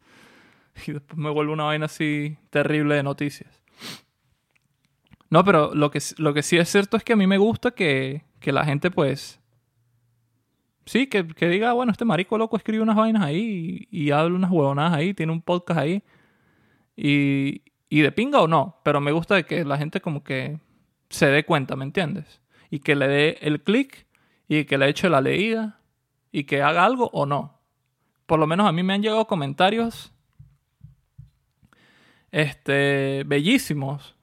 Y 0.86 0.92
después 0.92 1.16
me 1.16 1.30
vuelvo 1.30 1.54
una 1.54 1.64
vaina 1.64 1.86
así 1.86 2.36
terrible 2.50 2.94
de 2.94 3.02
noticias. 3.02 3.62
No, 5.30 5.44
pero 5.44 5.74
lo 5.74 5.90
que, 5.90 5.98
lo 6.18 6.34
que 6.34 6.42
sí 6.42 6.58
es 6.58 6.68
cierto 6.68 6.98
es 6.98 7.04
que 7.04 7.14
a 7.14 7.16
mí 7.16 7.26
me 7.26 7.38
gusta 7.38 7.70
que, 7.70 8.22
la 8.42 8.64
gente, 8.66 8.90
pues. 8.90 9.40
Sí, 10.84 11.06
que, 11.06 11.22
diga, 11.22 11.72
bueno, 11.72 11.92
este 11.92 12.04
marico 12.04 12.36
loco 12.36 12.58
escribe 12.58 12.82
unas 12.82 12.96
vainas 12.96 13.22
ahí 13.22 13.88
y, 13.90 14.10
habla 14.10 14.36
unas 14.36 14.50
huevonadas 14.50 14.92
ahí, 14.92 15.14
tiene 15.14 15.32
un 15.32 15.40
podcast 15.40 15.80
ahí. 15.80 16.02
Y, 16.96 17.62
y 17.88 18.02
de 18.02 18.12
pinga 18.12 18.40
o 18.42 18.46
no, 18.46 18.78
pero 18.84 19.00
me 19.00 19.12
gusta 19.12 19.42
que 19.42 19.64
la 19.64 19.78
gente 19.78 20.02
como 20.02 20.22
que 20.22 20.58
se 21.10 21.26
dé 21.26 21.44
cuenta, 21.44 21.76
¿me 21.76 21.84
entiendes? 21.84 22.40
Y 22.70 22.80
que 22.80 22.94
le 22.94 23.08
dé 23.08 23.38
el 23.40 23.62
clic 23.62 24.06
y 24.48 24.64
que 24.64 24.78
le 24.78 24.88
eche 24.88 25.08
la 25.08 25.20
leída 25.20 25.80
y 26.32 26.44
que 26.44 26.62
haga 26.62 26.84
algo 26.84 27.10
o 27.12 27.26
no. 27.26 27.60
Por 28.26 28.38
lo 28.38 28.46
menos 28.46 28.68
a 28.68 28.72
mí 28.72 28.82
me 28.82 28.94
han 28.94 29.02
llegado 29.02 29.26
comentarios 29.26 30.12
este, 32.30 33.24
bellísimos 33.26 34.18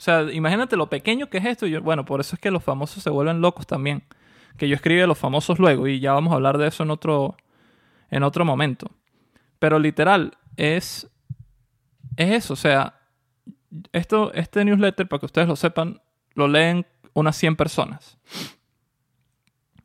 o 0.00 0.02
sea, 0.02 0.32
imagínate 0.32 0.76
lo 0.76 0.88
pequeño 0.88 1.28
que 1.28 1.36
es 1.36 1.44
esto. 1.44 1.66
Bueno, 1.82 2.06
por 2.06 2.20
eso 2.20 2.34
es 2.34 2.40
que 2.40 2.50
los 2.50 2.64
famosos 2.64 3.02
se 3.02 3.10
vuelven 3.10 3.42
locos 3.42 3.66
también. 3.66 4.02
Que 4.56 4.66
yo 4.66 4.74
escribí 4.74 4.98
a 5.02 5.06
los 5.06 5.18
famosos 5.18 5.58
luego 5.58 5.86
y 5.88 6.00
ya 6.00 6.14
vamos 6.14 6.32
a 6.32 6.36
hablar 6.36 6.56
de 6.56 6.68
eso 6.68 6.84
en 6.84 6.90
otro, 6.90 7.36
en 8.10 8.22
otro 8.22 8.46
momento. 8.46 8.90
Pero 9.58 9.78
literal, 9.78 10.38
es, 10.56 11.06
es 12.16 12.30
eso. 12.30 12.54
O 12.54 12.56
sea, 12.56 12.98
esto, 13.92 14.32
este 14.32 14.64
newsletter, 14.64 15.06
para 15.06 15.20
que 15.20 15.26
ustedes 15.26 15.48
lo 15.48 15.54
sepan, 15.54 16.00
lo 16.34 16.48
leen 16.48 16.86
unas 17.12 17.36
100 17.36 17.56
personas. 17.56 18.18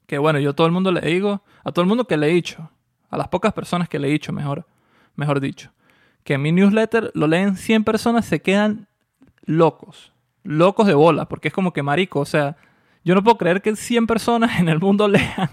Que 0.07 0.17
bueno, 0.17 0.39
yo 0.39 0.51
a 0.51 0.53
todo 0.53 0.67
el 0.67 0.73
mundo 0.73 0.91
le 0.91 1.01
digo, 1.01 1.43
a 1.63 1.71
todo 1.71 1.81
el 1.81 1.87
mundo 1.87 2.05
que 2.05 2.17
le 2.17 2.29
he 2.29 2.33
dicho, 2.33 2.69
a 3.09 3.17
las 3.17 3.27
pocas 3.27 3.53
personas 3.53 3.89
que 3.89 3.99
le 3.99 4.07
he 4.07 4.11
dicho, 4.11 4.31
mejor, 4.31 4.65
mejor 5.15 5.39
dicho, 5.39 5.71
que 6.23 6.37
mi 6.37 6.51
newsletter 6.51 7.11
lo 7.13 7.27
leen 7.27 7.55
100 7.55 7.83
personas, 7.83 8.25
se 8.25 8.41
quedan 8.41 8.87
locos, 9.45 10.11
locos 10.43 10.87
de 10.87 10.93
bola, 10.93 11.25
porque 11.25 11.47
es 11.47 11.53
como 11.53 11.73
que 11.73 11.83
marico, 11.83 12.19
o 12.19 12.25
sea, 12.25 12.55
yo 13.05 13.13
no 13.13 13.23
puedo 13.23 13.37
creer 13.37 13.61
que 13.61 13.75
100 13.75 14.07
personas 14.07 14.59
en 14.59 14.67
el 14.67 14.79
mundo 14.79 15.07
lean. 15.07 15.49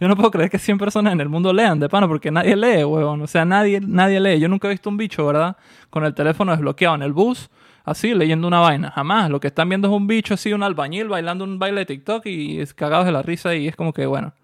yo 0.00 0.08
no 0.08 0.16
puedo 0.16 0.30
creer 0.30 0.48
que 0.48 0.58
100 0.58 0.78
personas 0.78 1.12
en 1.12 1.20
el 1.20 1.28
mundo 1.28 1.52
lean, 1.52 1.80
de 1.80 1.88
pana, 1.88 2.06
porque 2.06 2.30
nadie 2.30 2.54
lee, 2.56 2.84
huevón. 2.84 3.20
O 3.20 3.26
sea, 3.26 3.44
nadie, 3.44 3.80
nadie 3.80 4.20
lee. 4.20 4.38
Yo 4.38 4.48
nunca 4.48 4.68
he 4.68 4.70
visto 4.70 4.88
un 4.88 4.96
bicho, 4.96 5.26
¿verdad? 5.26 5.56
Con 5.90 6.04
el 6.04 6.14
teléfono 6.14 6.52
desbloqueado 6.52 6.94
en 6.94 7.02
el 7.02 7.12
bus, 7.12 7.50
así, 7.84 8.14
leyendo 8.14 8.46
una 8.48 8.60
vaina. 8.60 8.90
Jamás. 8.90 9.30
Lo 9.30 9.40
que 9.40 9.48
están 9.48 9.68
viendo 9.68 9.88
es 9.88 9.94
un 9.94 10.06
bicho 10.06 10.34
así, 10.34 10.52
un 10.52 10.62
albañil, 10.62 11.08
bailando 11.08 11.44
un 11.44 11.58
baile 11.58 11.80
de 11.80 11.86
TikTok 11.86 12.26
y 12.26 12.60
es 12.60 12.74
cagados 12.74 13.06
de 13.06 13.12
la 13.12 13.22
risa 13.22 13.54
y 13.54 13.68
es 13.68 13.76
como 13.76 13.92
que, 13.92 14.06
bueno, 14.06 14.34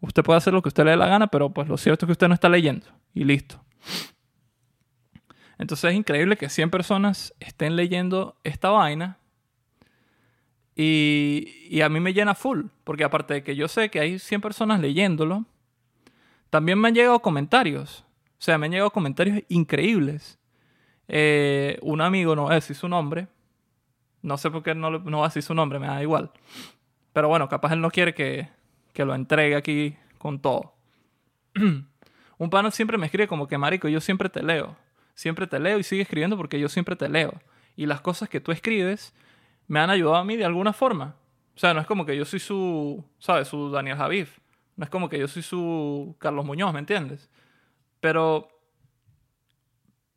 usted 0.00 0.22
puede 0.22 0.38
hacer 0.38 0.52
lo 0.52 0.62
que 0.62 0.68
usted 0.68 0.84
le 0.84 0.92
dé 0.92 0.96
la 0.96 1.06
gana, 1.06 1.26
pero 1.28 1.50
pues 1.50 1.68
lo 1.68 1.76
cierto 1.76 2.04
es 2.04 2.08
que 2.08 2.12
usted 2.12 2.28
no 2.28 2.34
está 2.34 2.48
leyendo. 2.48 2.86
Y 3.14 3.24
listo. 3.24 3.62
Entonces 5.58 5.90
es 5.90 5.96
increíble 5.96 6.36
que 6.36 6.48
100 6.48 6.70
personas 6.70 7.34
estén 7.40 7.76
leyendo 7.76 8.36
esta 8.44 8.70
vaina 8.70 9.18
Y, 10.74 11.66
y 11.70 11.80
a 11.80 11.88
mí 11.88 12.00
me 12.00 12.12
llena 12.12 12.34
full, 12.34 12.66
porque 12.84 13.04
aparte 13.04 13.34
de 13.34 13.42
que 13.42 13.56
yo 13.56 13.66
sé 13.66 13.88
que 13.90 13.98
hay 14.00 14.18
100 14.18 14.42
personas 14.42 14.78
leyéndolo, 14.80 15.46
también 16.50 16.78
me 16.78 16.88
han 16.88 16.94
llegado 16.94 17.20
comentarios. 17.20 18.04
O 18.38 18.42
sea, 18.42 18.58
me 18.58 18.66
han 18.66 18.72
llegado 18.72 18.90
comentarios 18.90 19.42
increíbles. 19.48 20.38
Eh, 21.08 21.78
un 21.82 22.00
amigo, 22.00 22.34
no 22.34 22.42
voy 22.42 22.52
a 22.52 22.56
decir 22.56 22.76
su 22.76 22.88
nombre. 22.88 23.28
No 24.22 24.38
sé 24.38 24.50
por 24.50 24.62
qué 24.62 24.74
no, 24.74 24.90
no 24.90 25.18
va 25.18 25.26
a 25.26 25.28
decir 25.28 25.42
su 25.42 25.54
nombre, 25.54 25.78
me 25.78 25.86
da 25.86 26.02
igual. 26.02 26.30
Pero 27.12 27.28
bueno, 27.28 27.48
capaz 27.48 27.72
él 27.72 27.80
no 27.80 27.90
quiere 27.90 28.14
que, 28.14 28.48
que 28.92 29.04
lo 29.04 29.14
entregue 29.14 29.56
aquí 29.56 29.96
con 30.18 30.40
todo. 30.40 30.74
un 32.38 32.50
pano 32.50 32.70
siempre 32.70 32.98
me 32.98 33.06
escribe 33.06 33.28
como 33.28 33.46
que, 33.46 33.56
marico, 33.58 33.88
yo 33.88 34.00
siempre 34.00 34.28
te 34.28 34.42
leo. 34.42 34.76
Siempre 35.14 35.46
te 35.46 35.58
leo 35.58 35.78
y 35.78 35.82
sigue 35.82 36.02
escribiendo 36.02 36.36
porque 36.36 36.60
yo 36.60 36.68
siempre 36.68 36.96
te 36.96 37.08
leo. 37.08 37.32
Y 37.76 37.86
las 37.86 38.00
cosas 38.00 38.28
que 38.28 38.40
tú 38.40 38.52
escribes 38.52 39.14
me 39.68 39.80
han 39.80 39.90
ayudado 39.90 40.16
a 40.16 40.24
mí 40.24 40.36
de 40.36 40.44
alguna 40.44 40.72
forma. 40.72 41.16
O 41.54 41.58
sea, 41.58 41.72
no 41.72 41.80
es 41.80 41.86
como 41.86 42.04
que 42.04 42.16
yo 42.16 42.24
soy 42.24 42.38
su, 42.38 43.04
¿sabes? 43.18 43.48
Su 43.48 43.70
Daniel 43.70 43.96
Javif. 43.96 44.38
No 44.76 44.84
es 44.84 44.90
como 44.90 45.08
que 45.08 45.18
yo 45.18 45.26
soy 45.26 45.42
su 45.42 46.16
Carlos 46.18 46.44
Muñoz, 46.44 46.72
¿me 46.72 46.80
entiendes? 46.80 47.30
Pero, 48.00 48.48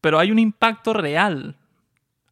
pero 0.01 0.19
hay 0.19 0.31
un 0.31 0.39
impacto 0.39 0.93
real. 0.93 1.55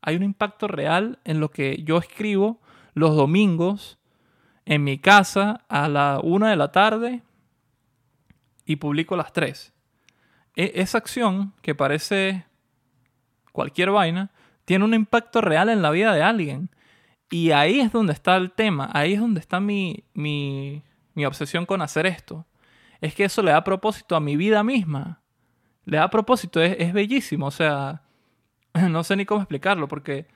Hay 0.01 0.15
un 0.15 0.23
impacto 0.23 0.67
real 0.67 1.19
en 1.25 1.39
lo 1.39 1.49
que 1.51 1.83
yo 1.83 1.97
escribo 1.97 2.59
los 2.93 3.15
domingos 3.15 3.97
en 4.65 4.83
mi 4.83 4.97
casa 4.97 5.61
a 5.69 5.87
la 5.87 6.19
una 6.21 6.49
de 6.49 6.55
la 6.55 6.71
tarde 6.71 7.21
y 8.65 8.77
publico 8.77 9.15
las 9.15 9.33
tres. 9.33 9.73
E, 10.55 10.73
esa 10.75 10.97
acción, 10.97 11.53
que 11.61 11.75
parece 11.75 12.45
cualquier 13.51 13.91
vaina, 13.91 14.31
tiene 14.65 14.85
un 14.85 14.93
impacto 14.93 15.41
real 15.41 15.69
en 15.69 15.81
la 15.81 15.91
vida 15.91 16.13
de 16.13 16.23
alguien. 16.23 16.69
Y 17.29 17.51
ahí 17.51 17.79
es 17.79 17.91
donde 17.91 18.13
está 18.13 18.37
el 18.37 18.51
tema, 18.51 18.89
ahí 18.93 19.13
es 19.13 19.19
donde 19.19 19.39
está 19.39 19.59
mi, 19.59 20.03
mi 20.13 20.83
obsesión 21.25 21.65
con 21.65 21.81
hacer 21.81 22.05
esto. 22.05 22.45
Es 23.01 23.13
que 23.13 23.25
eso 23.25 23.41
le 23.41 23.51
da 23.51 23.63
propósito 23.63 24.15
a 24.15 24.19
mi 24.19 24.37
vida 24.37 24.63
misma. 24.63 25.21
Le 25.87 25.97
da 25.97 26.09
propósito, 26.09 26.61
es, 26.61 26.91
bellísimo. 26.91 27.47
O 27.47 27.51
sea, 27.51 28.01
no 28.89 29.03
sé 29.05 29.15
ni 29.15 29.25
cómo 29.25 29.41
explicarlo, 29.41 29.87
porque 29.87 30.27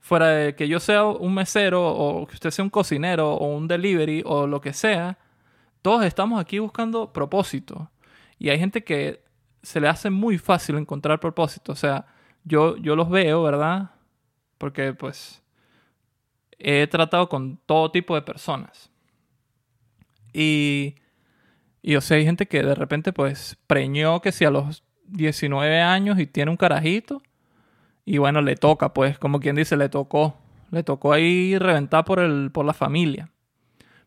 fuera 0.00 0.28
de 0.28 0.54
que 0.54 0.68
yo 0.68 0.80
sea 0.80 1.04
un 1.06 1.32
mesero 1.32 1.82
o 1.82 2.26
que 2.26 2.34
usted 2.34 2.50
sea 2.50 2.62
un 2.62 2.70
cocinero 2.70 3.32
o 3.32 3.46
un 3.56 3.68
delivery 3.68 4.22
o 4.26 4.46
lo 4.46 4.60
que 4.60 4.74
sea, 4.74 5.18
todos 5.80 6.04
estamos 6.04 6.38
aquí 6.38 6.58
buscando 6.58 7.10
propósito. 7.10 7.90
Y 8.38 8.50
hay 8.50 8.58
gente 8.58 8.84
que 8.84 9.24
se 9.62 9.80
le 9.80 9.88
hace 9.88 10.10
muy 10.10 10.36
fácil 10.36 10.76
encontrar 10.76 11.20
propósito. 11.20 11.72
O 11.72 11.76
sea, 11.76 12.06
yo, 12.44 12.76
yo 12.76 12.94
los 12.94 13.08
veo, 13.08 13.42
¿verdad? 13.42 13.92
Porque 14.58 14.92
pues 14.92 15.42
he 16.58 16.86
tratado 16.86 17.30
con 17.30 17.56
todo 17.64 17.90
tipo 17.90 18.14
de 18.14 18.20
personas. 18.20 18.90
Y, 20.34 20.96
y 21.82 21.96
o 21.96 22.00
sea, 22.00 22.16
hay 22.16 22.24
gente 22.24 22.46
que 22.46 22.62
de 22.62 22.74
repente 22.74 23.12
pues 23.12 23.58
preñó 23.66 24.20
que 24.20 24.32
si 24.32 24.44
a 24.44 24.50
los 24.50 24.84
19 25.12 25.80
años 25.80 26.18
y 26.18 26.26
tiene 26.26 26.50
un 26.50 26.56
carajito. 26.56 27.22
Y 28.04 28.18
bueno, 28.18 28.40
le 28.42 28.56
toca, 28.56 28.92
pues, 28.92 29.18
como 29.18 29.40
quien 29.40 29.56
dice, 29.56 29.76
le 29.76 29.88
tocó. 29.88 30.34
Le 30.70 30.82
tocó 30.82 31.12
ahí 31.12 31.58
reventar 31.58 32.04
por, 32.04 32.18
el, 32.18 32.50
por 32.50 32.64
la 32.64 32.72
familia. 32.72 33.30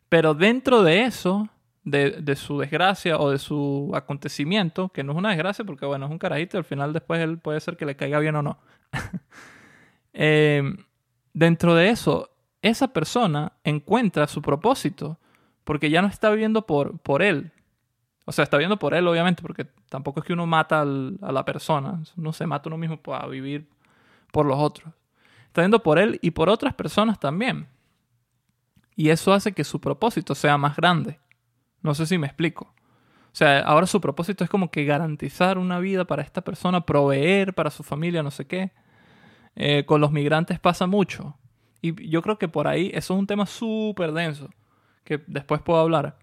Pero 0.10 0.34
dentro 0.34 0.84
de 0.84 1.04
eso, 1.04 1.50
de, 1.84 2.12
de, 2.22 2.36
su 2.36 2.60
desgracia 2.60 3.18
o 3.18 3.30
de 3.30 3.40
su 3.40 3.92
acontecimiento, 3.94 4.90
que 4.90 5.04
no 5.04 5.14
es 5.14 5.18
una 5.18 5.30
desgracia 5.30 5.64
porque, 5.64 5.86
bueno, 5.86 6.06
es 6.06 6.12
un 6.12 6.18
carajito, 6.18 6.58
al 6.58 6.64
final 6.64 6.92
después 6.92 7.22
él 7.22 7.38
puede 7.38 7.60
ser 7.60 7.78
que 7.78 7.86
le 7.86 7.96
caiga 7.96 8.20
bien 8.20 8.36
o 8.36 8.42
no. 8.42 8.58
eh, 10.14 10.64
dentro 11.34 11.76
de 11.76 11.90
eso, 11.90 12.32
esa 12.62 12.88
persona 12.90 13.54
encuentra 13.64 14.28
su 14.28 14.42
propósito 14.42 15.20
porque 15.64 15.90
ya 15.90 16.02
no 16.02 16.08
está 16.08 16.30
viviendo 16.32 16.66
por, 16.66 17.00
por 17.00 17.22
él. 17.22 17.52
O 18.26 18.32
sea, 18.32 18.44
está 18.44 18.58
viviendo 18.58 18.78
por 18.78 18.96
él, 18.96 19.08
obviamente, 19.08 19.42
porque 19.42 19.66
tampoco 19.88 20.20
es 20.20 20.26
que 20.26 20.34
uno 20.34 20.48
mata 20.48 20.82
a 20.82 20.86
la 21.32 21.46
persona. 21.46 22.02
Uno 22.18 22.34
se 22.34 22.48
mata 22.48 22.70
uno 22.70 22.78
mismo 22.78 22.98
para 22.98 23.28
vivir 23.28 23.70
por 24.32 24.46
los 24.46 24.58
otros. 24.58 24.94
Está 25.48 25.62
viviendo 25.62 25.84
por 25.84 26.00
él 26.00 26.20
y 26.22 26.32
por 26.32 26.50
otras 26.50 26.74
personas 26.74 27.20
también. 27.20 27.68
Y 28.96 29.10
eso 29.10 29.32
hace 29.32 29.52
que 29.52 29.64
su 29.64 29.80
propósito 29.80 30.34
sea 30.34 30.58
más 30.58 30.76
grande. 30.76 31.20
No 31.82 31.94
sé 31.94 32.08
si 32.08 32.18
me 32.18 32.26
explico. 32.26 32.74
O 33.36 33.38
sea, 33.38 33.60
ahora 33.60 33.86
su 33.86 34.02
propósito 34.02 34.44
es 34.44 34.50
como 34.50 34.72
que 34.72 34.86
garantizar 34.86 35.58
una 35.58 35.80
vida 35.80 36.06
para 36.06 36.24
esta 36.24 36.42
persona, 36.42 36.86
proveer 36.86 37.54
para 37.54 37.70
su 37.70 37.84
familia, 37.84 38.24
no 38.24 38.32
sé 38.32 38.48
qué. 38.48 38.72
Eh, 39.56 39.86
con 39.86 40.02
los 40.02 40.12
migrantes 40.12 40.60
pasa 40.60 40.88
mucho. 40.88 41.38
Y 41.82 42.10
yo 42.10 42.22
creo 42.22 42.40
que 42.40 42.48
por 42.48 42.68
ahí 42.68 42.90
eso 42.94 43.14
es 43.14 43.20
un 43.20 43.28
tema 43.28 43.46
súper 43.46 44.14
denso 44.14 44.50
que 45.04 45.24
después 45.28 45.62
puedo 45.62 45.80
hablar. 45.80 46.18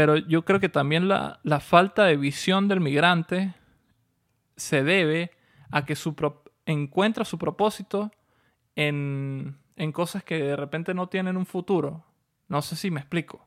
Pero 0.00 0.16
yo 0.16 0.46
creo 0.46 0.60
que 0.60 0.70
también 0.70 1.08
la, 1.08 1.40
la 1.42 1.60
falta 1.60 2.06
de 2.06 2.16
visión 2.16 2.68
del 2.68 2.80
migrante 2.80 3.52
se 4.56 4.82
debe 4.82 5.30
a 5.70 5.84
que 5.84 5.94
su 5.94 6.16
encuentra 6.64 7.26
su 7.26 7.36
propósito 7.36 8.10
en, 8.76 9.58
en 9.76 9.92
cosas 9.92 10.24
que 10.24 10.38
de 10.38 10.56
repente 10.56 10.94
no 10.94 11.10
tienen 11.10 11.36
un 11.36 11.44
futuro. 11.44 12.02
No 12.48 12.62
sé 12.62 12.76
si 12.76 12.90
me 12.90 13.00
explico. 13.00 13.46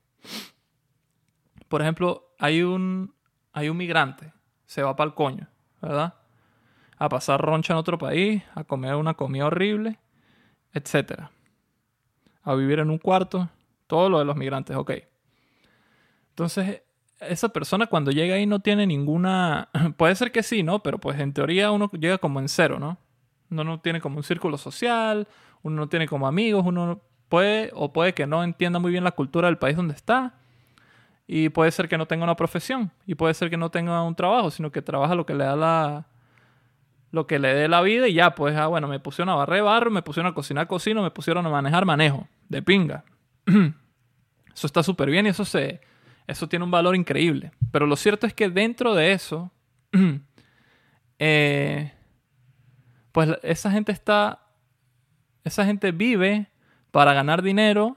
Por 1.69 1.81
ejemplo, 1.81 2.35
hay 2.37 2.61
un, 2.61 3.15
hay 3.51 3.69
un 3.69 3.77
migrante, 3.77 4.31
se 4.67 4.83
va 4.83 4.95
para 4.95 5.07
el 5.07 5.15
coño, 5.15 5.47
¿verdad? 5.81 6.13
A 6.99 7.09
pasar 7.09 7.41
roncha 7.41 7.73
en 7.73 7.79
otro 7.79 7.97
país, 7.97 8.43
a 8.53 8.63
comer 8.63 8.93
una 8.93 9.15
comida 9.15 9.47
horrible, 9.47 9.97
etc. 10.71 11.31
A 12.43 12.53
vivir 12.53 12.77
en 12.77 12.91
un 12.91 12.99
cuarto 12.99 13.49
todo 13.87 14.07
lo 14.07 14.19
de 14.19 14.25
los 14.25 14.35
migrantes, 14.35 14.75
ok. 14.75 14.91
Entonces, 16.33 16.81
esa 17.19 17.49
persona 17.49 17.85
cuando 17.85 18.09
llega 18.09 18.35
ahí 18.35 18.47
no 18.47 18.59
tiene 18.59 18.87
ninguna... 18.87 19.69
Puede 19.97 20.15
ser 20.15 20.31
que 20.31 20.41
sí, 20.41 20.63
¿no? 20.63 20.81
Pero 20.81 20.97
pues 20.97 21.19
en 21.19 21.31
teoría 21.31 21.71
uno 21.71 21.91
llega 21.91 22.17
como 22.17 22.39
en 22.39 22.49
cero, 22.49 22.79
¿no? 22.79 22.97
Uno 23.51 23.63
no 23.63 23.79
tiene 23.79 24.01
como 24.01 24.17
un 24.17 24.23
círculo 24.23 24.57
social, 24.57 25.27
uno 25.61 25.75
no 25.75 25.89
tiene 25.89 26.07
como 26.07 26.25
amigos, 26.25 26.65
uno 26.65 27.01
puede 27.29 27.69
o 27.75 27.93
puede 27.93 28.13
que 28.13 28.25
no 28.25 28.43
entienda 28.43 28.79
muy 28.79 28.91
bien 28.91 29.03
la 29.03 29.11
cultura 29.11 29.47
del 29.47 29.59
país 29.59 29.75
donde 29.75 29.93
está. 29.93 30.33
Y 31.27 31.49
puede 31.49 31.71
ser 31.71 31.87
que 31.87 31.99
no 31.99 32.07
tenga 32.07 32.23
una 32.23 32.35
profesión. 32.35 32.91
Y 33.05 33.13
puede 33.13 33.35
ser 33.35 33.51
que 33.51 33.57
no 33.57 33.69
tenga 33.69 34.01
un 34.03 34.15
trabajo, 34.15 34.49
sino 34.49 34.71
que 34.71 34.81
trabaja 34.81 35.15
lo 35.15 35.25
que 35.25 35.35
le 35.35 35.43
da 35.43 35.55
la... 35.55 36.07
Lo 37.11 37.27
que 37.27 37.37
le 37.37 37.53
dé 37.53 37.67
la 37.67 37.81
vida 37.81 38.07
y 38.07 38.15
ya, 38.15 38.33
pues, 38.33 38.57
ah, 38.57 38.65
bueno, 38.65 38.87
me 38.87 38.99
pusieron 38.99 39.29
a 39.29 39.35
barrer 39.35 39.61
barro, 39.61 39.91
me 39.91 40.01
pusieron 40.01 40.31
a 40.31 40.33
cocinar 40.33 40.65
cocino, 40.65 41.03
me 41.03 41.11
pusieron 41.11 41.45
a 41.45 41.49
manejar 41.49 41.85
manejo. 41.85 42.27
De 42.49 42.63
pinga. 42.63 43.03
Eso 44.53 44.65
está 44.65 44.81
súper 44.81 45.11
bien 45.11 45.27
y 45.27 45.29
eso, 45.29 45.45
se, 45.45 45.81
eso 46.27 46.47
tiene 46.47 46.65
un 46.65 46.71
valor 46.71 46.95
increíble. 46.95 47.51
Pero 47.71 47.85
lo 47.85 47.95
cierto 47.95 48.27
es 48.27 48.33
que 48.33 48.49
dentro 48.49 48.95
de 48.95 49.11
eso, 49.11 49.51
eh, 51.19 51.93
pues 53.11 53.29
esa 53.43 53.71
gente 53.71 53.91
está, 53.91 54.47
esa 55.43 55.65
gente 55.65 55.91
vive 55.91 56.47
para 56.91 57.13
ganar 57.13 57.41
dinero, 57.41 57.95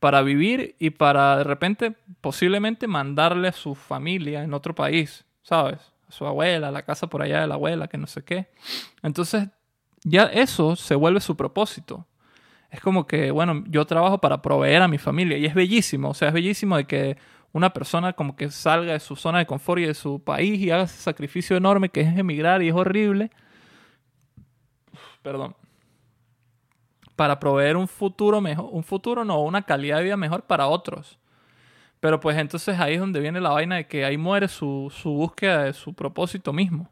para 0.00 0.22
vivir 0.22 0.74
y 0.78 0.90
para 0.90 1.36
de 1.38 1.44
repente 1.44 1.96
posiblemente 2.20 2.86
mandarle 2.86 3.48
a 3.48 3.52
su 3.52 3.74
familia 3.74 4.42
en 4.42 4.52
otro 4.52 4.74
país, 4.74 5.24
¿sabes? 5.42 5.78
A 6.08 6.12
su 6.12 6.26
abuela, 6.26 6.68
a 6.68 6.72
la 6.72 6.82
casa 6.82 7.06
por 7.06 7.22
allá 7.22 7.40
de 7.40 7.46
la 7.46 7.54
abuela, 7.54 7.88
que 7.88 7.98
no 7.98 8.06
sé 8.06 8.24
qué. 8.24 8.48
Entonces, 9.02 9.48
ya 10.02 10.24
eso 10.24 10.74
se 10.74 10.96
vuelve 10.96 11.20
su 11.20 11.36
propósito 11.36 12.06
es 12.72 12.80
como 12.80 13.06
que, 13.06 13.30
bueno, 13.30 13.62
yo 13.68 13.84
trabajo 13.84 14.18
para 14.18 14.40
proveer 14.40 14.80
a 14.80 14.88
mi 14.88 14.96
familia 14.96 15.36
y 15.36 15.44
es 15.44 15.54
bellísimo, 15.54 16.08
o 16.08 16.14
sea, 16.14 16.28
es 16.28 16.34
bellísimo 16.34 16.78
de 16.78 16.86
que 16.86 17.18
una 17.52 17.72
persona 17.72 18.12
como 18.12 18.36
que 18.36 18.50
salga 18.50 18.92
de 18.92 19.00
su 19.00 19.16
zona 19.16 19.38
de 19.38 19.46
confort 19.46 19.80
y 19.80 19.86
de 19.86 19.94
su 19.94 20.22
país 20.22 20.60
y 20.60 20.70
haga 20.70 20.84
ese 20.84 20.98
sacrificio 20.98 21.56
enorme 21.56 21.88
que 21.88 22.00
es 22.00 22.18
emigrar 22.18 22.62
y 22.62 22.68
es 22.68 22.74
horrible. 22.74 23.30
Perdón. 25.22 25.54
Para 27.16 27.38
proveer 27.38 27.76
un 27.76 27.88
futuro 27.88 28.40
mejor, 28.40 28.68
un 28.72 28.82
futuro 28.82 29.24
no, 29.24 29.40
una 29.42 29.62
calidad 29.62 29.98
de 29.98 30.04
vida 30.04 30.16
mejor 30.16 30.42
para 30.42 30.66
otros. 30.66 31.18
Pero 32.00 32.18
pues 32.18 32.36
entonces 32.38 32.80
ahí 32.80 32.94
es 32.94 33.00
donde 33.00 33.20
viene 33.20 33.40
la 33.40 33.50
vaina 33.50 33.76
de 33.76 33.86
que 33.86 34.04
ahí 34.04 34.16
muere 34.16 34.48
su, 34.48 34.92
su 34.94 35.10
búsqueda 35.10 35.64
de 35.64 35.72
su 35.72 35.94
propósito 35.94 36.52
mismo. 36.52 36.90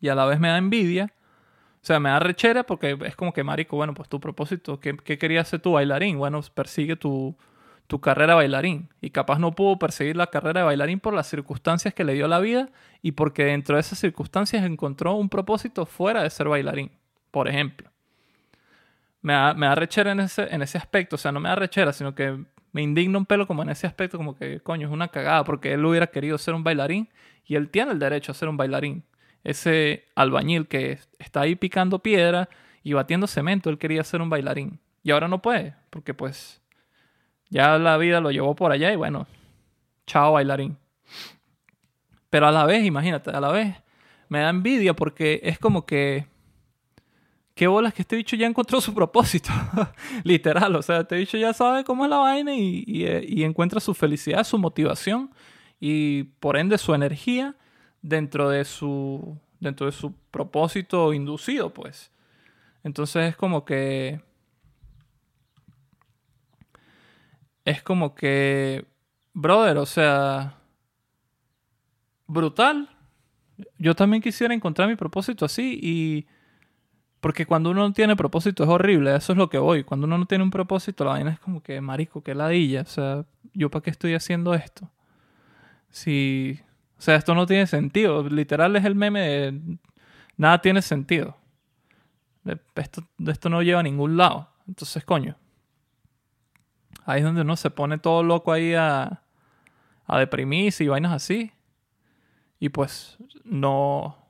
Y 0.00 0.08
a 0.08 0.14
la 0.14 0.26
vez 0.26 0.38
me 0.38 0.48
da 0.48 0.58
envidia 0.58 1.12
o 1.84 1.86
sea, 1.86 2.00
me 2.00 2.08
da 2.08 2.18
rechera 2.18 2.64
porque 2.64 2.96
es 3.04 3.14
como 3.14 3.34
que, 3.34 3.44
marico, 3.44 3.76
bueno, 3.76 3.92
pues 3.92 4.08
tu 4.08 4.18
propósito, 4.18 4.80
¿qué, 4.80 4.96
qué 4.96 5.18
querías 5.18 5.48
ser 5.48 5.60
tu 5.60 5.72
bailarín? 5.72 6.16
Bueno, 6.16 6.40
persigue 6.54 6.96
tu, 6.96 7.36
tu 7.86 8.00
carrera 8.00 8.34
bailarín. 8.34 8.88
Y 9.00 9.10
capaz 9.10 9.38
no 9.38 9.54
pudo 9.54 9.78
perseguir 9.78 10.16
la 10.16 10.28
carrera 10.28 10.60
de 10.60 10.66
bailarín 10.66 11.00
por 11.00 11.14
las 11.14 11.26
circunstancias 11.26 11.94
que 11.94 12.04
le 12.04 12.14
dio 12.14 12.28
la 12.28 12.40
vida 12.40 12.70
y 13.02 13.12
porque 13.12 13.44
dentro 13.44 13.76
de 13.76 13.80
esas 13.80 13.98
circunstancias 13.98 14.64
encontró 14.64 15.14
un 15.14 15.28
propósito 15.28 15.86
fuera 15.86 16.22
de 16.22 16.30
ser 16.30 16.48
bailarín, 16.48 16.90
por 17.30 17.48
ejemplo. 17.48 17.90
Me 19.22 19.32
da, 19.32 19.54
me 19.54 19.66
da 19.66 19.74
rechera 19.74 20.12
en 20.12 20.20
ese, 20.20 20.54
en 20.54 20.62
ese 20.62 20.76
aspecto, 20.76 21.16
o 21.16 21.18
sea, 21.18 21.32
no 21.32 21.40
me 21.40 21.48
da 21.48 21.54
rechera, 21.54 21.92
sino 21.92 22.14
que 22.14 22.44
me 22.72 22.82
indigna 22.82 23.18
un 23.18 23.26
pelo 23.26 23.46
como 23.46 23.62
en 23.62 23.70
ese 23.70 23.86
aspecto, 23.86 24.18
como 24.18 24.36
que, 24.36 24.60
coño, 24.60 24.86
es 24.86 24.92
una 24.92 25.08
cagada, 25.08 25.44
porque 25.44 25.72
él 25.72 25.84
hubiera 25.84 26.08
querido 26.08 26.36
ser 26.36 26.54
un 26.54 26.64
bailarín 26.64 27.08
y 27.46 27.54
él 27.54 27.70
tiene 27.70 27.92
el 27.92 27.98
derecho 27.98 28.32
a 28.32 28.34
ser 28.34 28.48
un 28.48 28.56
bailarín 28.56 29.04
ese 29.44 30.06
albañil 30.14 30.66
que 30.66 30.98
está 31.18 31.42
ahí 31.42 31.54
picando 31.54 32.00
piedra 32.00 32.48
y 32.82 32.94
batiendo 32.94 33.26
cemento, 33.26 33.70
él 33.70 33.78
quería 33.78 34.02
ser 34.02 34.22
un 34.22 34.30
bailarín. 34.30 34.80
Y 35.02 35.10
ahora 35.10 35.28
no 35.28 35.42
puede, 35.42 35.74
porque 35.90 36.14
pues 36.14 36.62
ya 37.50 37.78
la 37.78 37.96
vida 37.96 38.20
lo 38.20 38.30
llevó 38.30 38.54
por 38.54 38.72
allá 38.72 38.92
y 38.92 38.96
bueno, 38.96 39.26
chao 40.06 40.32
bailarín. 40.32 40.76
Pero 42.30 42.48
a 42.48 42.52
la 42.52 42.66
vez, 42.66 42.84
imagínate, 42.84 43.30
a 43.30 43.40
la 43.40 43.52
vez 43.52 43.76
me 44.28 44.40
da 44.40 44.50
envidia 44.50 44.94
porque 44.94 45.40
es 45.44 45.58
como 45.58 45.86
que 45.86 46.26
qué 47.54 47.66
bolas 47.66 47.94
que 47.94 48.02
este 48.02 48.16
bicho 48.16 48.36
ya 48.36 48.46
encontró 48.46 48.80
su 48.80 48.92
propósito. 48.92 49.50
Literal, 50.24 50.74
o 50.76 50.82
sea, 50.82 51.00
este 51.00 51.16
bicho 51.16 51.38
ya 51.38 51.52
sabe 51.52 51.84
cómo 51.84 52.04
es 52.04 52.10
la 52.10 52.18
vaina 52.18 52.54
y, 52.54 52.84
y, 52.86 53.44
encuentra 53.44 53.80
su 53.80 53.94
felicidad, 53.94 54.44
su 54.44 54.58
motivación 54.58 55.30
y 55.80 56.24
por 56.40 56.56
ende 56.56 56.78
su 56.78 56.94
energía 56.94 57.54
dentro 58.02 58.48
de 58.50 58.64
su, 58.64 59.38
dentro 59.60 59.86
de 59.86 59.92
su 59.92 60.12
propósito 60.30 61.12
inducido, 61.12 61.72
pues. 61.72 62.10
Entonces 62.82 63.30
es 63.30 63.36
como 63.36 63.64
que... 63.64 64.20
Es 67.64 67.82
como 67.82 68.14
que... 68.14 68.86
Brother, 69.32 69.78
o 69.78 69.86
sea... 69.86 70.58
Brutal. 72.26 72.88
Yo 73.78 73.94
también 73.94 74.22
quisiera 74.22 74.54
encontrar 74.54 74.88
mi 74.88 74.96
propósito 74.96 75.44
así 75.44 75.78
y 75.82 76.26
porque 77.24 77.46
cuando 77.46 77.70
uno 77.70 77.88
no 77.88 77.94
tiene 77.94 78.16
propósito 78.16 78.64
es 78.64 78.68
horrible, 78.68 79.16
eso 79.16 79.32
es 79.32 79.38
lo 79.38 79.48
que 79.48 79.56
voy. 79.56 79.82
Cuando 79.82 80.06
uno 80.06 80.18
no 80.18 80.26
tiene 80.26 80.44
un 80.44 80.50
propósito, 80.50 81.06
la 81.06 81.12
vaina 81.12 81.30
es 81.30 81.38
como 81.38 81.62
que, 81.62 81.80
marico, 81.80 82.22
qué 82.22 82.34
ladilla. 82.34 82.82
O 82.82 82.84
sea, 82.84 83.24
¿yo 83.54 83.70
para 83.70 83.82
qué 83.82 83.88
estoy 83.88 84.12
haciendo 84.12 84.52
esto? 84.52 84.90
Si. 85.88 86.60
O 86.98 87.00
sea, 87.00 87.16
esto 87.16 87.34
no 87.34 87.46
tiene 87.46 87.66
sentido. 87.66 88.28
Literal 88.28 88.76
es 88.76 88.84
el 88.84 88.94
meme 88.94 89.20
de. 89.20 89.78
Nada 90.36 90.60
tiene 90.60 90.82
sentido. 90.82 91.34
Esto, 92.74 93.08
esto 93.26 93.48
no 93.48 93.62
lleva 93.62 93.80
a 93.80 93.84
ningún 93.84 94.18
lado. 94.18 94.50
Entonces, 94.68 95.02
coño. 95.02 95.34
Ahí 97.04 97.20
es 97.20 97.24
donde 97.24 97.42
uno 97.42 97.56
se 97.56 97.70
pone 97.70 97.98
todo 97.98 98.22
loco 98.22 98.52
ahí 98.52 98.74
a, 98.74 99.22
a 100.06 100.18
deprimirse 100.18 100.84
y 100.84 100.88
vainas 100.88 101.12
así. 101.12 101.52
Y 102.58 102.70
pues 102.70 103.18
no 103.44 104.24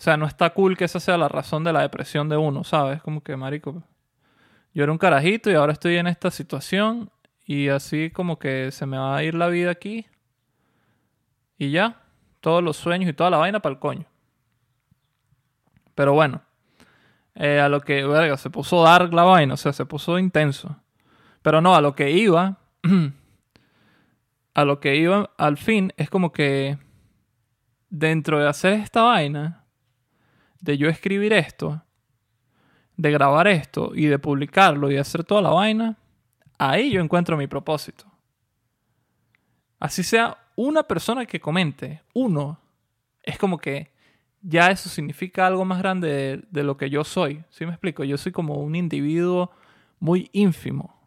o 0.00 0.02
sea, 0.02 0.16
no 0.16 0.24
está 0.24 0.48
cool 0.54 0.78
que 0.78 0.84
esa 0.86 0.98
sea 0.98 1.18
la 1.18 1.28
razón 1.28 1.62
de 1.62 1.74
la 1.74 1.82
depresión 1.82 2.30
de 2.30 2.38
uno, 2.38 2.64
¿sabes? 2.64 3.02
Como 3.02 3.22
que, 3.22 3.36
marico, 3.36 3.82
yo 4.72 4.82
era 4.82 4.92
un 4.92 4.96
carajito 4.96 5.50
y 5.50 5.54
ahora 5.54 5.74
estoy 5.74 5.98
en 5.98 6.06
esta 6.06 6.30
situación 6.30 7.10
y 7.44 7.68
así 7.68 8.08
como 8.08 8.38
que 8.38 8.70
se 8.72 8.86
me 8.86 8.96
va 8.96 9.14
a 9.14 9.22
ir 9.22 9.34
la 9.34 9.48
vida 9.48 9.70
aquí 9.70 10.06
y 11.58 11.70
ya, 11.70 12.00
todos 12.40 12.64
los 12.64 12.78
sueños 12.78 13.10
y 13.10 13.12
toda 13.12 13.28
la 13.28 13.36
vaina 13.36 13.60
para 13.60 13.74
el 13.74 13.78
coño. 13.78 14.06
Pero 15.94 16.14
bueno, 16.14 16.40
eh, 17.34 17.60
a 17.60 17.68
lo 17.68 17.82
que, 17.82 18.02
se 18.38 18.48
puso 18.48 18.82
dark 18.82 19.12
la 19.12 19.24
vaina, 19.24 19.52
o 19.52 19.58
sea, 19.58 19.74
se 19.74 19.84
puso 19.84 20.18
intenso. 20.18 20.74
Pero 21.42 21.60
no, 21.60 21.74
a 21.74 21.80
lo 21.80 21.94
que 21.94 22.10
iba, 22.10 22.58
a 24.54 24.64
lo 24.64 24.80
que 24.80 24.96
iba 24.96 25.30
al 25.38 25.56
fin 25.56 25.92
es 25.96 26.10
como 26.10 26.32
que 26.32 26.78
dentro 27.88 28.38
de 28.38 28.48
hacer 28.48 28.74
esta 28.74 29.02
vaina, 29.02 29.64
de 30.60 30.76
yo 30.76 30.88
escribir 30.88 31.32
esto, 31.32 31.82
de 32.96 33.10
grabar 33.10 33.48
esto 33.48 33.92
y 33.94 34.06
de 34.06 34.18
publicarlo 34.18 34.90
y 34.90 34.94
de 34.94 35.00
hacer 35.00 35.24
toda 35.24 35.40
la 35.40 35.50
vaina, 35.50 35.96
ahí 36.58 36.90
yo 36.90 37.00
encuentro 37.00 37.36
mi 37.36 37.46
propósito. 37.46 38.04
Así 39.78 40.02
sea 40.02 40.36
una 40.56 40.82
persona 40.82 41.24
que 41.24 41.40
comente, 41.40 42.02
uno, 42.12 42.60
es 43.22 43.38
como 43.38 43.56
que 43.56 43.90
ya 44.42 44.70
eso 44.70 44.90
significa 44.90 45.46
algo 45.46 45.64
más 45.64 45.78
grande 45.78 46.42
de, 46.50 46.62
lo 46.62 46.76
que 46.76 46.90
yo 46.90 47.04
soy. 47.04 47.42
¿Sí 47.48 47.64
me 47.64 47.72
explico? 47.72 48.04
Yo 48.04 48.18
soy 48.18 48.32
como 48.32 48.54
un 48.56 48.74
individuo 48.74 49.50
muy 49.98 50.28
ínfimo 50.32 50.99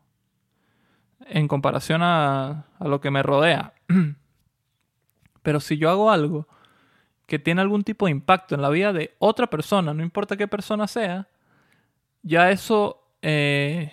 en 1.28 1.48
comparación 1.48 2.02
a, 2.02 2.66
a 2.80 2.88
lo 2.88 3.02
que 3.02 3.12
me 3.12 3.24
rodea. 3.24 3.74
Pero 5.44 5.60
si 5.60 5.78
yo 5.78 5.90
hago 5.90 6.12
algo 6.12 6.48
que 7.26 7.40
tiene 7.40 7.62
algún 7.62 7.84
tipo 7.84 8.06
de 8.06 8.12
impacto 8.12 8.56
en 8.56 8.62
la 8.62 8.70
vida 8.70 8.94
de 8.94 9.16
otra 9.20 9.48
persona, 9.48 9.94
no 9.94 10.04
importa 10.04 10.38
qué 10.38 10.48
persona 10.48 10.88
sea, 10.88 11.28
ya 12.22 12.52
eso 12.52 13.04
eh, 13.22 13.92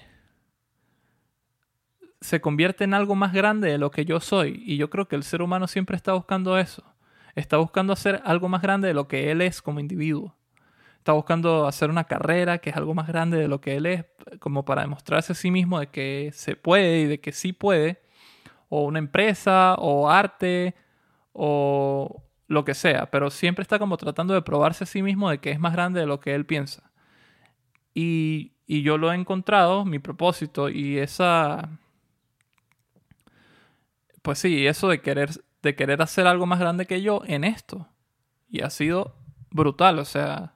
se 2.21 2.41
convierte 2.41 2.85
en 2.85 2.95
algo 2.95 3.15
más 3.15 3.33
grande 3.33 3.71
de 3.71 3.79
lo 3.79 3.91
que 3.91 4.05
yo 4.05 4.21
soy. 4.21 4.63
Y 4.65 4.77
yo 4.77 4.91
creo 4.91 5.09
que 5.09 5.17
el 5.17 5.25
ser 5.25 5.43
humano 5.43 5.67
siempre 5.67 5.97
está 5.97 6.13
buscando 6.13 6.59
eso. 6.59 6.85
Está 7.35 7.57
buscando 7.57 7.93
hacer 7.93 8.21
algo 8.25 8.49
más 8.49 8.63
grande 8.63 8.89
de 8.89 8.95
lo 8.95 9.09
que 9.09 9.31
él 9.31 9.41
es 9.41 9.63
como 9.63 9.81
individuo. 9.81 10.35
Está 11.01 11.13
buscando 11.13 11.67
hacer 11.67 11.91
una 11.91 12.05
carrera 12.05 12.59
que 12.59 12.71
es 12.71 12.77
algo 12.77 12.95
más 12.95 13.09
grande 13.09 13.39
de 13.39 13.49
lo 13.49 13.61
que 13.61 13.77
él 13.77 13.87
es, 13.87 14.05
como 14.39 14.65
para 14.65 14.83
demostrarse 14.83 15.33
a 15.33 15.35
sí 15.35 15.51
mismo 15.51 15.81
de 15.81 15.89
que 15.89 16.31
se 16.33 16.57
puede 16.57 17.01
y 17.01 17.07
de 17.07 17.21
que 17.21 17.33
sí 17.33 17.53
puede. 17.53 18.03
O 18.69 18.85
una 18.85 19.01
empresa, 19.01 19.75
o 19.79 20.09
arte, 20.11 20.75
o, 21.33 22.23
lo 22.51 22.65
que 22.65 22.75
sea, 22.75 23.11
pero 23.11 23.31
siempre 23.31 23.63
está 23.63 23.79
como 23.79 23.97
tratando 23.97 24.35
de 24.35 24.43
probarse 24.43 24.83
a 24.83 24.87
sí 24.87 25.03
mismo 25.03 25.31
de 25.31 25.39
que 25.39 25.53
es 25.53 25.61
más 25.61 25.73
grande 25.73 26.01
de 26.01 26.07
lo 26.07 26.19
que 26.19 26.35
él 26.35 26.45
piensa. 26.45 26.91
Y, 27.95 28.53
y 28.67 28.83
yo 28.83 28.99
lo 28.99 29.13
he 29.13 29.15
encontrado, 29.15 29.85
mi 29.85 30.01
propósito, 30.01 30.69
y 30.69 30.99
esa... 30.99 31.71
Pues 34.23 34.41
sí, 34.41 34.67
eso 34.67 34.89
de 34.89 35.01
querer, 35.01 35.31
de 35.63 35.77
querer 35.77 36.03
hacer 36.03 36.27
algo 36.27 36.45
más 36.45 36.59
grande 36.59 36.87
que 36.87 37.01
yo 37.03 37.23
en 37.25 37.45
esto. 37.45 37.87
Y 38.51 38.63
ha 38.63 38.71
sido 38.71 39.15
brutal, 39.51 39.99
o 39.99 40.05
sea... 40.05 40.55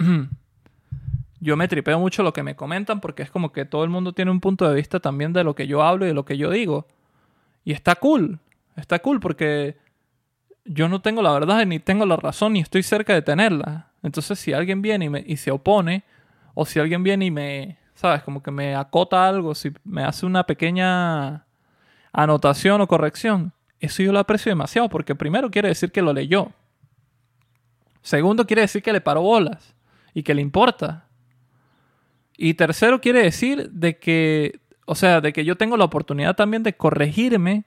yo 1.40 1.56
me 1.56 1.68
tripeo 1.68 1.98
mucho 1.98 2.22
lo 2.22 2.32
que 2.32 2.42
me 2.42 2.56
comentan 2.56 3.00
porque 3.00 3.22
es 3.22 3.30
como 3.30 3.52
que 3.52 3.64
todo 3.64 3.84
el 3.84 3.90
mundo 3.90 4.12
tiene 4.12 4.30
un 4.30 4.40
punto 4.40 4.68
de 4.68 4.74
vista 4.74 5.00
también 5.00 5.32
de 5.32 5.44
lo 5.44 5.54
que 5.54 5.66
yo 5.66 5.82
hablo 5.82 6.04
y 6.04 6.08
de 6.08 6.14
lo 6.14 6.24
que 6.24 6.36
yo 6.36 6.50
digo. 6.50 6.86
Y 7.64 7.72
está 7.72 7.96
cool, 7.96 8.38
está 8.76 8.98
cool 9.00 9.20
porque 9.20 9.76
yo 10.64 10.88
no 10.88 11.00
tengo 11.00 11.22
la 11.22 11.32
verdad 11.32 11.64
ni 11.66 11.78
tengo 11.78 12.06
la 12.06 12.16
razón 12.16 12.52
ni 12.52 12.60
estoy 12.60 12.82
cerca 12.82 13.14
de 13.14 13.22
tenerla. 13.22 13.90
Entonces 14.02 14.38
si 14.38 14.52
alguien 14.52 14.82
viene 14.82 15.06
y, 15.06 15.08
me, 15.08 15.24
y 15.26 15.36
se 15.36 15.50
opone, 15.50 16.04
o 16.54 16.66
si 16.66 16.78
alguien 16.78 17.02
viene 17.02 17.26
y 17.26 17.30
me, 17.30 17.78
¿sabes? 17.94 18.22
Como 18.22 18.42
que 18.42 18.50
me 18.50 18.74
acota 18.74 19.26
algo, 19.26 19.54
si 19.54 19.72
me 19.84 20.04
hace 20.04 20.26
una 20.26 20.44
pequeña 20.44 21.46
anotación 22.12 22.80
o 22.80 22.86
corrección, 22.86 23.52
eso 23.78 24.02
yo 24.02 24.12
lo 24.12 24.18
aprecio 24.18 24.50
demasiado 24.50 24.88
porque 24.88 25.14
primero 25.14 25.50
quiere 25.50 25.68
decir 25.68 25.90
que 25.90 26.02
lo 26.02 26.12
leyó. 26.12 26.52
Segundo 28.02 28.46
quiere 28.46 28.62
decir 28.62 28.82
que 28.82 28.92
le 28.92 29.00
paró 29.00 29.22
bolas 29.22 29.74
y 30.14 30.22
que 30.22 30.34
le 30.34 30.42
importa. 30.42 31.06
Y 32.36 32.54
tercero 32.54 33.00
quiere 33.00 33.22
decir 33.22 33.70
de 33.70 33.98
que, 33.98 34.60
o 34.86 34.94
sea, 34.94 35.20
de 35.20 35.32
que 35.32 35.44
yo 35.44 35.56
tengo 35.56 35.76
la 35.76 35.84
oportunidad 35.84 36.36
también 36.36 36.62
de 36.62 36.76
corregirme 36.76 37.64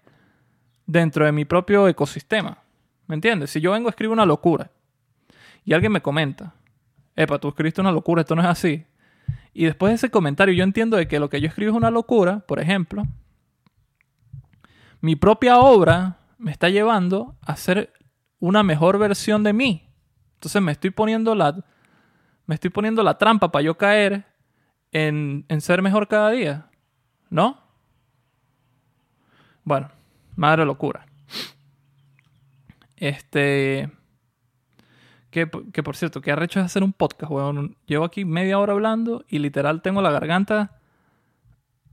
dentro 0.86 1.26
de 1.26 1.32
mi 1.32 1.46
propio 1.46 1.88
ecosistema. 1.88 2.58
¿Me 3.08 3.16
entiendes? 3.16 3.52
Si 3.52 3.62
yo 3.62 3.72
vengo 3.72 3.88
a 3.88 3.92
escribir 3.92 4.14
una 4.14 4.26
locura 4.26 4.72
y 5.66 5.74
alguien 5.74 5.92
me 5.92 6.02
comenta, 6.02 6.56
epa, 7.16 7.40
tú 7.40 7.50
escribiste 7.50 7.82
una 7.82 7.92
locura, 7.92 8.22
esto 8.22 8.36
no 8.36 8.42
es 8.42 8.48
así. 8.48 8.86
Y 9.54 9.66
después 9.66 9.92
de 9.92 9.96
ese 9.96 10.10
comentario 10.10 10.54
yo 10.54 10.64
entiendo 10.64 10.98
de 10.98 11.08
que 11.08 11.20
lo 11.20 11.30
que 11.30 11.40
yo 11.40 11.48
escribo 11.48 11.72
es 11.72 11.78
una 11.78 11.92
locura, 11.92 12.40
por 12.40 12.60
ejemplo, 12.60 13.04
mi 15.02 15.16
propia 15.16 15.60
obra 15.60 16.18
me 16.38 16.52
está 16.52 16.70
llevando 16.70 17.36
a 17.42 17.56
ser 17.56 17.94
una 18.40 18.64
mejor 18.64 18.98
versión 18.98 19.44
de 19.44 19.54
mí. 19.54 19.88
Entonces 20.36 20.62
me 20.62 20.72
estoy 20.72 20.90
poniendo 20.90 21.36
la, 21.36 21.64
me 22.46 22.56
estoy 22.56 22.70
poniendo 22.70 23.04
la 23.04 23.18
trampa 23.18 23.52
para 23.52 23.64
yo 23.64 23.78
caer 23.78 24.26
en, 24.92 25.46
en 25.48 25.62
ser 25.62 25.82
mejor 25.82 26.08
cada 26.08 26.32
día. 26.32 26.70
¿No? 27.30 27.64
Bueno, 29.64 29.90
madre 30.36 30.66
locura. 30.66 31.06
Este. 32.98 33.90
Que, 35.32 35.48
por 35.48 35.96
cierto, 35.96 36.22
que 36.22 36.32
arrecho 36.32 36.60
es 36.60 36.66
hacer 36.68 36.84
un 36.84 36.94
podcast, 36.94 37.32
weón. 37.32 37.76
Llevo 37.88 38.06
aquí 38.06 38.24
media 38.24 38.60
hora 38.60 38.74
hablando 38.74 39.26
y 39.28 39.40
literal 39.40 39.82
tengo 39.82 40.02
la 40.02 40.12
garganta 40.12 40.78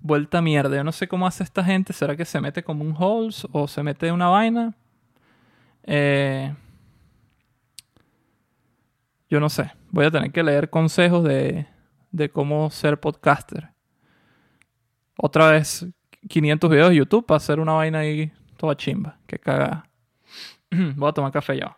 vuelta 0.02 0.38
a 0.38 0.42
mierda. 0.42 0.76
Yo 0.76 0.84
no 0.84 0.92
sé 0.92 1.08
cómo 1.08 1.26
hace 1.26 1.42
esta 1.42 1.64
gente. 1.64 1.94
¿Será 1.94 2.16
que 2.16 2.26
se 2.26 2.40
mete 2.40 2.62
como 2.62 2.84
un 2.84 2.94
holes 2.98 3.46
o 3.50 3.66
se 3.66 3.82
mete 3.82 4.12
una 4.12 4.28
vaina? 4.28 4.74
Eh, 5.84 6.54
yo 9.30 9.40
no 9.40 9.48
sé. 9.48 9.72
Voy 9.90 10.06
a 10.06 10.10
tener 10.10 10.30
que 10.30 10.42
leer 10.42 10.70
consejos 10.70 11.24
de, 11.24 11.66
de 12.12 12.30
cómo 12.30 12.70
ser 12.70 13.00
podcaster. 13.00 13.70
Otra 15.16 15.50
vez 15.50 15.86
500 16.28 16.70
videos 16.70 16.90
de 16.90 16.96
YouTube 16.96 17.26
para 17.26 17.36
hacer 17.36 17.60
una 17.60 17.72
vaina 17.72 18.00
ahí 18.00 18.32
toda 18.56 18.76
chimba. 18.76 19.18
Que 19.26 19.38
caga. 19.38 19.84
Voy 20.70 21.08
a 21.08 21.12
tomar 21.12 21.32
café 21.32 21.58
ya. 21.58 21.76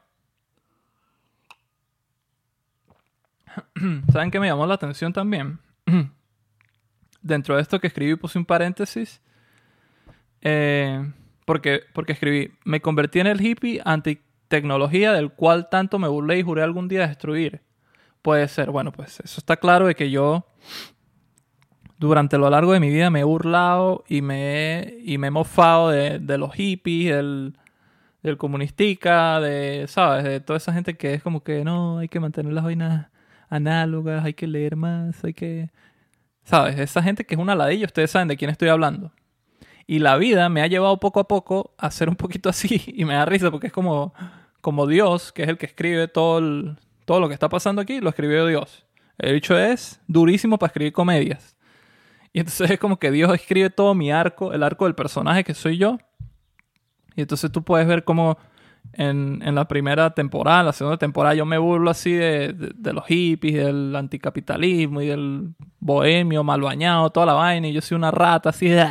¿Saben 4.12 4.30
qué 4.30 4.40
me 4.40 4.46
llamó 4.46 4.66
la 4.66 4.74
atención 4.74 5.12
también? 5.12 5.58
Dentro 7.22 7.56
de 7.56 7.62
esto 7.62 7.80
que 7.80 7.86
escribí 7.86 8.16
puse 8.16 8.38
un 8.38 8.44
paréntesis. 8.44 9.20
Eh, 10.40 11.12
porque, 11.44 11.82
porque 11.92 12.12
escribí, 12.12 12.52
me 12.64 12.80
convertí 12.80 13.20
en 13.20 13.28
el 13.28 13.40
hippie 13.40 13.80
anti-tecnología 13.84 15.12
del 15.12 15.32
cual 15.32 15.68
tanto 15.70 15.98
me 15.98 16.08
burlé 16.08 16.38
y 16.38 16.42
juré 16.42 16.62
algún 16.62 16.88
día 16.88 17.06
destruir. 17.06 17.62
Puede 18.22 18.48
ser, 18.48 18.70
bueno, 18.70 18.92
pues 18.92 19.20
eso 19.20 19.38
está 19.38 19.56
claro 19.56 19.86
de 19.86 19.94
que 19.94 20.10
yo, 20.10 20.46
durante 21.98 22.38
lo 22.38 22.48
largo 22.50 22.72
de 22.72 22.80
mi 22.80 22.88
vida 22.88 23.10
me 23.10 23.20
he 23.20 23.24
burlado 23.24 24.04
y 24.08 24.22
me 24.22 24.94
y 25.02 25.18
me 25.18 25.28
he 25.28 25.30
mofado 25.30 25.90
de, 25.90 26.18
de 26.18 26.38
los 26.38 26.54
hippies, 26.54 27.16
del, 27.16 27.58
del 28.22 28.36
comunistica, 28.38 29.40
de, 29.40 29.86
¿sabes? 29.88 30.24
De 30.24 30.40
toda 30.40 30.56
esa 30.56 30.72
gente 30.72 30.96
que 30.96 31.14
es 31.14 31.22
como 31.22 31.42
que 31.42 31.64
no, 31.64 31.98
hay 31.98 32.08
que 32.08 32.20
mantener 32.20 32.52
las 32.52 32.64
vainas 32.64 33.08
análogas, 33.48 34.24
hay 34.24 34.34
que 34.34 34.46
leer 34.46 34.76
más, 34.76 35.22
hay 35.24 35.34
que... 35.34 35.70
¿Sabes? 36.44 36.78
Esa 36.78 37.02
gente 37.02 37.24
que 37.24 37.34
es 37.34 37.40
una 37.40 37.54
ladilla, 37.54 37.86
ustedes 37.86 38.10
saben 38.10 38.28
de 38.28 38.36
quién 38.36 38.50
estoy 38.50 38.68
hablando. 38.68 39.12
Y 39.86 39.98
la 39.98 40.16
vida 40.16 40.48
me 40.48 40.62
ha 40.62 40.66
llevado 40.66 40.98
poco 40.98 41.20
a 41.20 41.28
poco 41.28 41.74
a 41.78 41.90
ser 41.90 42.08
un 42.08 42.16
poquito 42.16 42.48
así 42.48 42.82
y 42.96 43.04
me 43.04 43.14
da 43.14 43.24
risa 43.24 43.50
porque 43.50 43.68
es 43.68 43.72
como, 43.72 44.14
como 44.60 44.86
Dios, 44.86 45.32
que 45.32 45.42
es 45.42 45.48
el 45.48 45.58
que 45.58 45.66
escribe 45.66 46.08
todo, 46.08 46.38
el, 46.38 46.78
todo 47.04 47.20
lo 47.20 47.28
que 47.28 47.34
está 47.34 47.48
pasando 47.48 47.82
aquí, 47.82 48.00
lo 48.00 48.10
escribió 48.10 48.46
Dios. 48.46 48.86
El 49.18 49.34
dicho 49.34 49.56
es 49.56 50.00
durísimo 50.06 50.58
para 50.58 50.68
escribir 50.68 50.92
comedias. 50.92 51.56
Y 52.32 52.40
entonces 52.40 52.70
es 52.70 52.78
como 52.78 52.98
que 52.98 53.10
Dios 53.10 53.32
escribe 53.34 53.70
todo 53.70 53.94
mi 53.94 54.10
arco, 54.10 54.52
el 54.52 54.62
arco 54.62 54.86
del 54.86 54.94
personaje 54.94 55.44
que 55.44 55.54
soy 55.54 55.76
yo. 55.76 55.98
Y 57.14 57.20
entonces 57.22 57.52
tú 57.52 57.62
puedes 57.62 57.86
ver 57.86 58.04
cómo 58.04 58.38
en, 58.94 59.40
en 59.44 59.54
la 59.54 59.68
primera 59.68 60.10
temporada, 60.10 60.62
la 60.62 60.72
segunda 60.72 60.98
temporada, 60.98 61.34
yo 61.34 61.46
me 61.46 61.58
burlo 61.58 61.90
así 61.90 62.12
de, 62.12 62.52
de, 62.52 62.72
de, 62.74 62.92
los 62.92 63.06
hippies, 63.06 63.64
del 63.64 63.94
anticapitalismo 63.94 65.02
y 65.02 65.08
del 65.08 65.54
bohemio 65.78 66.42
mal 66.42 66.60
bañado, 66.62 67.10
toda 67.10 67.26
la 67.26 67.34
vaina. 67.34 67.68
Y 67.68 67.72
yo 67.72 67.80
soy 67.80 67.96
una 67.96 68.10
rata 68.10 68.48
así 68.50 68.68
de, 68.68 68.88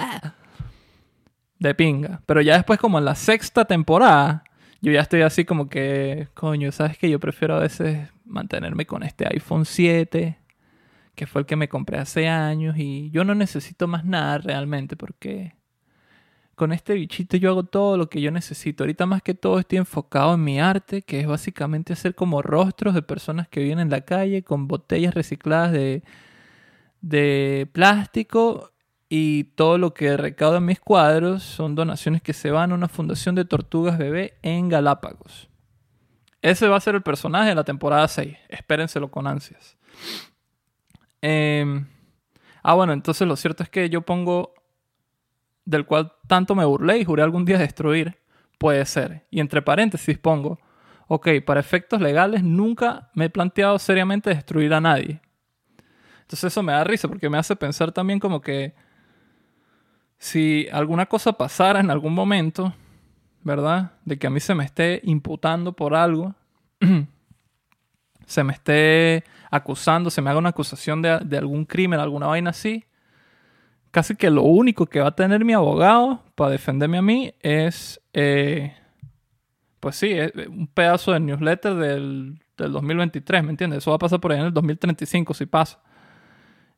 de 1.60 1.76
pinga. 1.76 2.22
Pero 2.26 2.42
ya 2.42 2.56
después, 2.56 2.80
como 2.80 3.00
en 3.00 3.06
la 3.06 3.16
sexta 3.16 3.66
temporada, 3.66 4.44
yo 4.82 4.92
ya 4.92 5.02
estoy 5.02 5.22
así 5.22 5.46
como 5.46 5.70
que, 5.70 6.28
coño, 6.34 6.72
¿sabes 6.72 6.98
que 6.98 7.10
Yo 7.10 7.20
prefiero 7.20 7.56
a 7.56 7.60
veces 7.60 8.10
mantenerme 8.26 8.86
con 8.86 9.04
este 9.04 9.28
iPhone 9.28 9.66
7, 9.66 10.38
que 11.16 11.28
fue 11.28 11.42
el 11.42 11.48
que 11.48 11.56
me 11.56 11.70
compré 11.70 12.00
hace 12.00 12.28
años, 12.28 12.76
y 12.78 13.12
yo 13.12 13.24
no 13.24 13.36
necesito 13.36 13.88
más 13.88 14.06
nada 14.06 14.40
realmente, 14.40 14.96
porque 14.96 15.56
con 16.56 16.72
este 16.74 16.94
bichito 16.94 17.38
yo 17.38 17.52
hago 17.52 17.64
todo 17.64 17.98
lo 17.98 18.10
que 18.10 18.22
yo 18.22 18.32
necesito. 18.32 18.84
Ahorita 18.84 19.06
más 19.06 19.22
que 19.24 19.34
todo 19.34 19.60
estoy 19.60 19.80
enfocado 19.80 20.36
en 20.36 20.44
mi 20.44 20.60
arte, 20.60 21.02
que 21.04 21.20
es 21.20 21.28
básicamente 21.28 21.94
hacer 21.94 22.16
como 22.16 22.42
rostros 22.42 22.94
de 22.94 23.02
personas 23.02 23.48
que 23.48 23.62
vienen 23.62 23.88
en 23.88 23.92
la 23.92 24.02
calle 24.02 24.44
con 24.44 24.68
botellas 24.68 25.14
recicladas 25.16 25.72
de, 25.72 26.04
de 27.02 27.68
plástico 27.72 28.72
y 29.14 29.44
todo 29.56 29.78
lo 29.78 29.94
que 29.94 30.16
recaudo 30.16 30.56
en 30.56 30.66
mis 30.66 30.80
cuadros 30.80 31.44
son 31.44 31.76
donaciones 31.76 32.22
que 32.22 32.32
se 32.32 32.50
van 32.50 32.72
a 32.72 32.76
una 32.76 32.88
fundación 32.88 33.36
de 33.36 33.44
tortugas 33.44 33.98
bebé 33.98 34.36
en 34.42 34.70
Galápagos. 34.70 35.50
Ese 36.42 36.70
va 36.70 36.78
a 36.78 36.80
ser 36.80 36.96
el 36.96 37.02
personaje 37.02 37.50
de 37.50 37.56
la 37.56 37.66
temporada 37.66 38.08
6. 38.08 38.38
Espérenselo 38.48 39.12
con 39.12 39.28
ansias. 39.28 39.76
Eh, 41.22 41.84
ah, 42.64 42.74
bueno, 42.74 42.94
entonces 42.94 43.28
lo 43.28 43.36
cierto 43.36 43.64
es 43.64 43.70
que 43.70 43.90
yo 43.90 44.00
pongo 44.02 44.54
del 45.66 45.86
cual 45.86 46.14
tanto 46.28 46.56
me 46.56 46.64
burlé 46.64 47.00
y 47.00 47.04
juré 47.04 47.22
algún 47.22 47.44
día 47.44 47.58
destruir. 47.58 48.18
Puede 48.58 48.86
ser. 48.86 49.28
Y 49.30 49.42
entre 49.42 49.62
paréntesis 49.62 50.18
pongo, 50.20 50.58
ok, 51.10 51.28
para 51.46 51.60
efectos 51.60 52.00
legales 52.00 52.44
nunca 52.44 53.12
me 53.14 53.26
he 53.26 53.30
planteado 53.30 53.78
seriamente 53.78 54.30
destruir 54.30 54.74
a 54.74 54.80
nadie. 54.80 55.20
Entonces 56.22 56.46
eso 56.46 56.64
me 56.64 56.72
da 56.72 56.86
risa 56.86 57.10
porque 57.10 57.30
me 57.30 57.38
hace 57.38 57.58
pensar 57.58 57.92
también 57.92 58.18
como 58.18 58.40
que 58.40 58.74
si 60.22 60.68
alguna 60.72 61.08
cosa 61.08 61.34
pasara 61.34 61.80
en 61.80 61.90
algún 61.90 62.14
momento, 62.14 62.76
¿verdad? 63.44 63.94
De 64.06 64.20
que 64.20 64.28
a 64.28 64.30
mí 64.30 64.40
se 64.40 64.54
me 64.54 64.64
esté 64.64 65.02
imputando 65.04 65.74
por 65.74 65.96
algo, 65.96 66.36
se 68.28 68.44
me 68.44 68.54
esté 68.54 69.24
acusando, 69.50 70.12
se 70.12 70.22
me 70.22 70.30
haga 70.30 70.38
una 70.38 70.50
acusación 70.50 71.02
de, 71.02 71.18
de, 71.26 71.38
algún 71.40 71.66
crimen, 71.66 72.00
alguna 72.00 72.28
vaina 72.28 72.52
así, 72.52 72.86
casi 73.90 74.16
que 74.16 74.30
lo 74.30 74.44
único 74.44 74.86
que 74.86 75.00
va 75.00 75.08
a 75.08 75.16
tener 75.16 75.44
mi 75.44 75.54
abogado 75.54 76.24
para 76.36 76.52
defenderme 76.52 77.00
a 77.00 77.02
mí 77.02 77.34
es, 77.40 78.00
eh, 78.14 78.76
pues 79.80 79.96
sí, 79.96 80.16
un 80.48 80.68
pedazo 80.68 81.14
del 81.14 81.26
newsletter 81.26 81.74
del, 81.74 82.40
del 82.58 82.72
2023, 82.72 83.44
¿me 83.44 83.50
entiendes? 83.50 83.80
Eso 83.80 83.90
va 83.90 83.96
a 83.96 84.00
pasar 84.00 84.20
por 84.20 84.32
ahí 84.34 84.40
en 84.40 84.46
el 84.46 84.54
2035 84.54 85.34
si 85.34 85.48
pasa. 85.48 85.80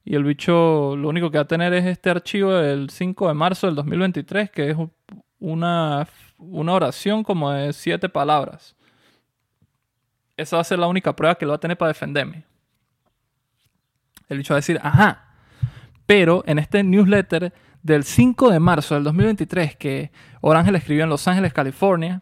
Y 0.05 0.15
el 0.15 0.23
bicho 0.23 0.95
lo 0.97 1.07
único 1.09 1.31
que 1.31 1.37
va 1.37 1.43
a 1.43 1.47
tener 1.47 1.73
es 1.73 1.85
este 1.85 2.09
archivo 2.09 2.51
del 2.51 2.89
5 2.89 3.27
de 3.27 3.33
marzo 3.33 3.67
del 3.67 3.75
2023, 3.75 4.51
que 4.51 4.71
es 4.71 4.77
una, 5.39 6.07
una 6.37 6.73
oración 6.73 7.23
como 7.23 7.51
de 7.51 7.71
siete 7.71 8.09
palabras. 8.09 8.75
Esa 10.35 10.57
va 10.57 10.61
a 10.61 10.65
ser 10.65 10.79
la 10.79 10.87
única 10.87 11.15
prueba 11.15 11.35
que 11.35 11.45
lo 11.45 11.51
va 11.51 11.55
a 11.55 11.59
tener 11.59 11.77
para 11.77 11.89
defenderme. 11.89 12.43
El 14.27 14.37
bicho 14.39 14.53
va 14.53 14.57
a 14.57 14.59
decir, 14.59 14.79
ajá. 14.81 15.35
Pero 16.05 16.43
en 16.47 16.59
este 16.59 16.83
newsletter 16.83 17.53
del 17.81 18.03
5 18.03 18.49
de 18.49 18.59
marzo 18.59 18.95
del 18.95 19.03
2023 19.03 19.75
que 19.75 20.11
Orángel 20.41 20.75
escribió 20.75 21.03
en 21.03 21.09
Los 21.09 21.27
Ángeles, 21.27 21.53
California, 21.53 22.21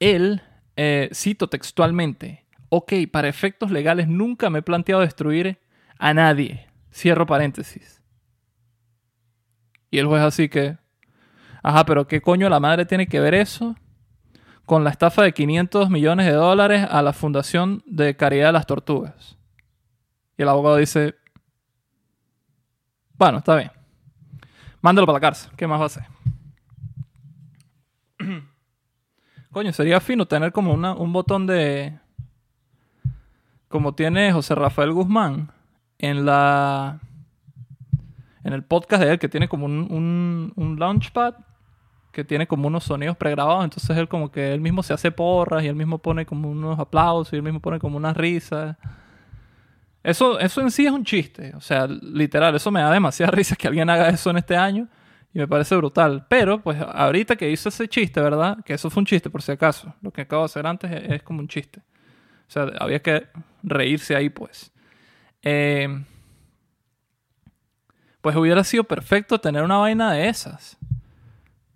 él, 0.00 0.42
eh, 0.76 1.10
cito 1.12 1.48
textualmente, 1.48 2.44
ok, 2.70 2.92
para 3.10 3.28
efectos 3.28 3.70
legales 3.70 4.08
nunca 4.08 4.50
me 4.50 4.60
he 4.60 4.62
planteado 4.62 5.02
destruir 5.02 5.58
a 5.98 6.14
nadie. 6.14 6.66
Cierro 6.92 7.26
paréntesis. 7.26 8.02
Y 9.90 9.98
el 9.98 10.06
juez 10.06 10.22
así 10.22 10.48
que, 10.48 10.78
ajá, 11.62 11.84
pero 11.84 12.06
¿qué 12.06 12.20
coño 12.20 12.48
la 12.48 12.60
madre 12.60 12.86
tiene 12.86 13.06
que 13.06 13.20
ver 13.20 13.34
eso 13.34 13.76
con 14.66 14.84
la 14.84 14.90
estafa 14.90 15.22
de 15.22 15.32
500 15.32 15.88
millones 15.90 16.26
de 16.26 16.32
dólares 16.32 16.86
a 16.90 17.02
la 17.02 17.12
Fundación 17.12 17.82
de 17.86 18.16
Caridad 18.16 18.48
de 18.48 18.52
las 18.52 18.66
Tortugas? 18.66 19.38
Y 20.36 20.42
el 20.42 20.48
abogado 20.48 20.76
dice, 20.76 21.16
bueno, 23.14 23.38
está 23.38 23.56
bien. 23.56 23.72
Mándalo 24.80 25.06
para 25.06 25.16
la 25.16 25.20
cárcel. 25.20 25.50
¿Qué 25.56 25.66
más 25.66 25.80
va 25.80 25.84
a 25.84 25.86
hacer? 25.86 26.04
Coño, 29.50 29.72
sería 29.72 30.00
fino 30.00 30.26
tener 30.26 30.52
como 30.52 30.72
una, 30.72 30.94
un 30.94 31.12
botón 31.12 31.46
de... 31.46 31.98
Como 33.68 33.94
tiene 33.94 34.32
José 34.32 34.54
Rafael 34.54 34.92
Guzmán 34.92 35.50
en 35.98 36.24
la 36.24 37.00
en 38.44 38.52
el 38.52 38.62
podcast 38.62 39.02
de 39.02 39.12
él 39.12 39.18
que 39.18 39.28
tiene 39.28 39.48
como 39.48 39.66
un, 39.66 39.86
un, 39.90 40.52
un, 40.56 40.78
launchpad 40.78 41.34
que 42.12 42.24
tiene 42.24 42.46
como 42.46 42.68
unos 42.68 42.84
sonidos 42.84 43.16
pregrabados 43.16 43.64
entonces 43.64 43.96
él 43.96 44.08
como 44.08 44.30
que 44.30 44.54
él 44.54 44.60
mismo 44.60 44.82
se 44.82 44.94
hace 44.94 45.10
porras 45.10 45.64
y 45.64 45.66
él 45.66 45.74
mismo 45.74 45.98
pone 45.98 46.24
como 46.24 46.50
unos 46.50 46.78
aplausos 46.78 47.32
y 47.32 47.36
él 47.36 47.42
mismo 47.42 47.60
pone 47.60 47.78
como 47.78 47.96
unas 47.96 48.16
risas. 48.16 48.76
Eso, 50.02 50.38
eso 50.38 50.60
en 50.60 50.70
sí 50.70 50.86
es 50.86 50.92
un 50.92 51.04
chiste 51.04 51.52
o 51.54 51.60
sea 51.60 51.86
literal 51.86 52.54
eso 52.54 52.70
me 52.70 52.80
da 52.80 52.90
demasiada 52.92 53.30
risa 53.36 53.56
que 53.56 53.66
alguien 53.66 53.90
haga 53.90 54.08
eso 54.08 54.30
en 54.30 54.38
este 54.38 54.56
año 54.56 54.88
y 55.34 55.38
me 55.38 55.46
parece 55.46 55.76
brutal. 55.76 56.26
Pero 56.28 56.62
pues 56.62 56.78
ahorita 56.80 57.36
que 57.36 57.50
hizo 57.50 57.68
ese 57.68 57.86
chiste 57.88 58.20
verdad 58.20 58.58
que 58.64 58.74
eso 58.74 58.88
fue 58.88 59.02
un 59.02 59.06
chiste 59.06 59.28
por 59.28 59.42
si 59.42 59.52
acaso. 59.52 59.94
Lo 60.00 60.10
que 60.10 60.22
acabo 60.22 60.42
de 60.42 60.46
hacer 60.46 60.66
antes 60.66 60.90
es, 60.90 61.10
es 61.10 61.22
como 61.22 61.40
un 61.40 61.48
chiste. 61.48 61.80
O 61.80 62.50
sea 62.50 62.62
había 62.78 63.02
que 63.02 63.26
reírse 63.62 64.16
ahí 64.16 64.30
pues 64.30 64.72
eh, 65.42 66.04
pues 68.20 68.36
hubiera 68.36 68.64
sido 68.64 68.84
perfecto 68.84 69.40
tener 69.40 69.62
una 69.62 69.78
vaina 69.78 70.12
de 70.12 70.28
esas. 70.28 70.76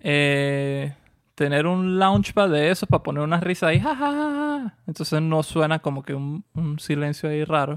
Eh, 0.01 0.95
tener 1.35 1.67
un 1.67 1.99
launchpad 1.99 2.51
de 2.51 2.71
esos 2.71 2.89
para 2.89 3.03
poner 3.03 3.23
una 3.23 3.41
risa 3.41 3.69
ahí. 3.69 3.81
Ja, 3.81 4.77
Entonces 4.87 5.23
no 5.23 5.43
suena 5.43 5.79
como 5.79 6.03
que 6.03 6.15
un, 6.15 6.45
un, 6.55 6.79
silencio 6.79 7.29
ahí 7.29 7.45
raro. 7.45 7.77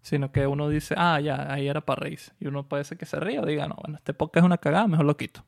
Sino 0.00 0.30
que 0.30 0.46
uno 0.46 0.68
dice, 0.68 0.94
ah, 0.96 1.20
ya, 1.20 1.52
ahí 1.52 1.68
era 1.68 1.80
para 1.80 2.00
reírse. 2.00 2.32
Y 2.40 2.46
uno 2.46 2.68
parece 2.68 2.96
que 2.96 3.06
se 3.06 3.18
ríe 3.20 3.40
o 3.40 3.46
diga, 3.46 3.66
no, 3.66 3.76
bueno, 3.82 3.96
este 3.98 4.14
podcast 4.14 4.42
es 4.42 4.46
una 4.46 4.58
cagada, 4.58 4.86
mejor 4.86 5.06
lo 5.06 5.16
quito. 5.16 5.44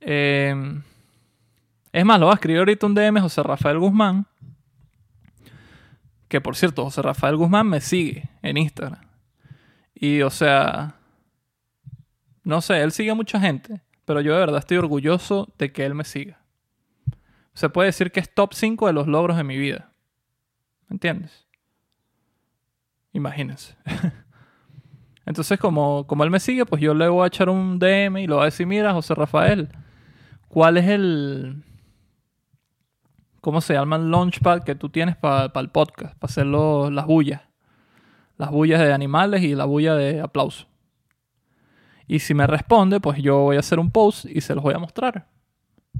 Eh, 0.00 0.54
es 1.92 2.04
más, 2.04 2.18
lo 2.18 2.26
va 2.26 2.32
a 2.32 2.34
escribir 2.34 2.58
ahorita 2.58 2.86
un 2.86 2.94
DM 2.94 3.20
José 3.20 3.42
Rafael 3.42 3.78
Guzmán 3.78 4.26
que 6.34 6.40
por 6.40 6.56
cierto, 6.56 6.82
José 6.82 7.00
Rafael 7.00 7.36
Guzmán 7.36 7.68
me 7.68 7.80
sigue 7.80 8.28
en 8.42 8.56
Instagram. 8.56 9.06
Y 9.94 10.22
o 10.22 10.30
sea, 10.30 10.96
no 12.42 12.60
sé, 12.60 12.82
él 12.82 12.90
sigue 12.90 13.12
a 13.12 13.14
mucha 13.14 13.38
gente, 13.38 13.82
pero 14.04 14.20
yo 14.20 14.32
de 14.32 14.40
verdad 14.40 14.58
estoy 14.58 14.78
orgulloso 14.78 15.54
de 15.58 15.70
que 15.72 15.86
él 15.86 15.94
me 15.94 16.02
siga. 16.02 16.40
Se 17.52 17.68
puede 17.68 17.86
decir 17.86 18.10
que 18.10 18.18
es 18.18 18.34
top 18.34 18.52
5 18.52 18.88
de 18.88 18.92
los 18.92 19.06
logros 19.06 19.36
de 19.36 19.44
mi 19.44 19.56
vida. 19.56 19.92
¿Me 20.88 20.94
entiendes? 20.94 21.46
Imagínense. 23.12 23.76
Entonces, 25.26 25.56
como, 25.60 26.04
como 26.08 26.24
él 26.24 26.30
me 26.30 26.40
sigue, 26.40 26.66
pues 26.66 26.82
yo 26.82 26.94
le 26.94 27.06
voy 27.06 27.22
a 27.22 27.28
echar 27.28 27.48
un 27.48 27.78
DM 27.78 28.18
y 28.18 28.26
le 28.26 28.34
voy 28.34 28.42
a 28.42 28.46
decir, 28.46 28.66
mira, 28.66 28.92
José 28.92 29.14
Rafael, 29.14 29.68
¿cuál 30.48 30.78
es 30.78 30.88
el, 30.88 31.62
¿Cómo 33.44 33.60
se 33.60 33.74
llama 33.74 33.96
el 33.96 34.10
launchpad 34.10 34.62
que 34.62 34.74
tú 34.74 34.88
tienes 34.88 35.18
para 35.18 35.52
pa 35.52 35.60
el 35.60 35.68
podcast? 35.68 36.16
Para 36.16 36.30
hacer 36.30 36.46
las 36.46 37.04
bullas. 37.04 37.42
Las 38.38 38.50
bullas 38.50 38.80
de 38.80 38.90
animales 38.90 39.42
y 39.42 39.54
la 39.54 39.66
bulla 39.66 39.94
de 39.94 40.22
aplauso. 40.22 40.66
Y 42.06 42.20
si 42.20 42.32
me 42.32 42.46
responde, 42.46 43.00
pues 43.00 43.20
yo 43.20 43.40
voy 43.40 43.56
a 43.56 43.58
hacer 43.60 43.78
un 43.78 43.90
post 43.90 44.24
y 44.24 44.40
se 44.40 44.54
los 44.54 44.64
voy 44.64 44.72
a 44.72 44.78
mostrar. 44.78 45.28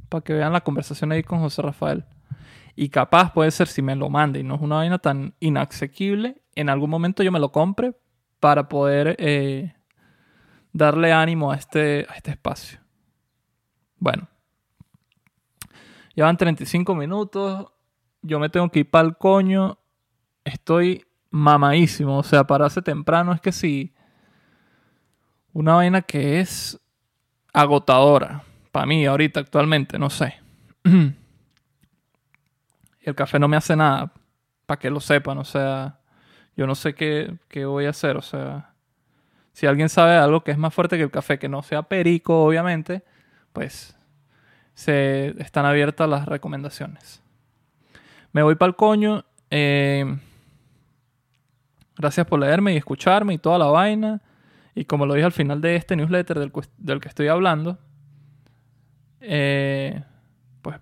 Para 0.08 0.24
que 0.24 0.32
vean 0.32 0.54
la 0.54 0.62
conversación 0.62 1.12
ahí 1.12 1.22
con 1.22 1.40
José 1.40 1.60
Rafael. 1.60 2.06
Y 2.76 2.88
capaz 2.88 3.34
puede 3.34 3.50
ser 3.50 3.66
si 3.66 3.82
me 3.82 3.94
lo 3.94 4.08
manda 4.08 4.38
y 4.38 4.42
no 4.42 4.54
es 4.54 4.62
una 4.62 4.76
vaina 4.76 4.98
tan 4.98 5.34
inaccesible, 5.38 6.40
en 6.54 6.70
algún 6.70 6.88
momento 6.88 7.22
yo 7.22 7.30
me 7.30 7.40
lo 7.40 7.52
compre 7.52 7.92
para 8.40 8.70
poder 8.70 9.16
eh, 9.18 9.74
darle 10.72 11.12
ánimo 11.12 11.52
a 11.52 11.56
este, 11.56 12.06
a 12.08 12.14
este 12.14 12.30
espacio. 12.30 12.80
Bueno, 13.98 14.28
ya 16.16 16.24
van 16.24 16.36
35 16.36 16.94
minutos, 16.94 17.66
yo 18.22 18.38
me 18.38 18.48
tengo 18.48 18.68
que 18.70 18.80
ir 18.80 18.90
para 18.90 19.06
el 19.06 19.16
coño, 19.16 19.78
estoy 20.44 21.04
mamadísimo, 21.30 22.18
o 22.18 22.22
sea, 22.22 22.44
pararse 22.44 22.82
temprano 22.82 23.32
es 23.32 23.40
que 23.40 23.52
sí, 23.52 23.94
una 25.52 25.74
vaina 25.74 26.02
que 26.02 26.40
es 26.40 26.80
agotadora, 27.52 28.44
para 28.72 28.86
mí 28.86 29.04
ahorita 29.06 29.40
actualmente, 29.40 29.98
no 29.98 30.10
sé. 30.10 30.40
el 33.00 33.14
café 33.14 33.38
no 33.38 33.48
me 33.48 33.56
hace 33.56 33.76
nada, 33.76 34.12
para 34.66 34.78
que 34.78 34.90
lo 34.90 35.00
sepan, 35.00 35.38
o 35.38 35.44
sea, 35.44 36.00
yo 36.56 36.66
no 36.66 36.74
sé 36.74 36.94
qué, 36.94 37.36
qué 37.48 37.64
voy 37.64 37.86
a 37.86 37.90
hacer, 37.90 38.16
o 38.16 38.22
sea, 38.22 38.74
si 39.52 39.66
alguien 39.66 39.88
sabe 39.88 40.16
algo 40.16 40.42
que 40.42 40.50
es 40.50 40.58
más 40.58 40.74
fuerte 40.74 40.96
que 40.96 41.04
el 41.04 41.10
café, 41.10 41.38
que 41.38 41.48
no 41.48 41.62
sea 41.62 41.82
perico, 41.84 42.44
obviamente, 42.44 43.04
pues 43.52 43.96
se 44.74 45.34
están 45.40 45.64
abiertas 45.66 46.08
las 46.08 46.26
recomendaciones. 46.26 47.22
Me 48.32 48.42
voy 48.42 48.56
para 48.56 48.68
el 48.68 48.76
coño. 48.76 49.24
Eh, 49.50 50.18
gracias 51.96 52.26
por 52.26 52.40
leerme 52.40 52.74
y 52.74 52.76
escucharme 52.76 53.34
y 53.34 53.38
toda 53.38 53.58
la 53.58 53.66
vaina. 53.66 54.20
Y 54.74 54.84
como 54.84 55.06
lo 55.06 55.14
dije 55.14 55.24
al 55.24 55.32
final 55.32 55.60
de 55.60 55.76
este 55.76 55.94
newsletter 55.94 56.50
del, 56.76 57.00
que 57.00 57.08
estoy 57.08 57.28
hablando, 57.28 57.78
eh, 59.20 60.02
pues 60.62 60.78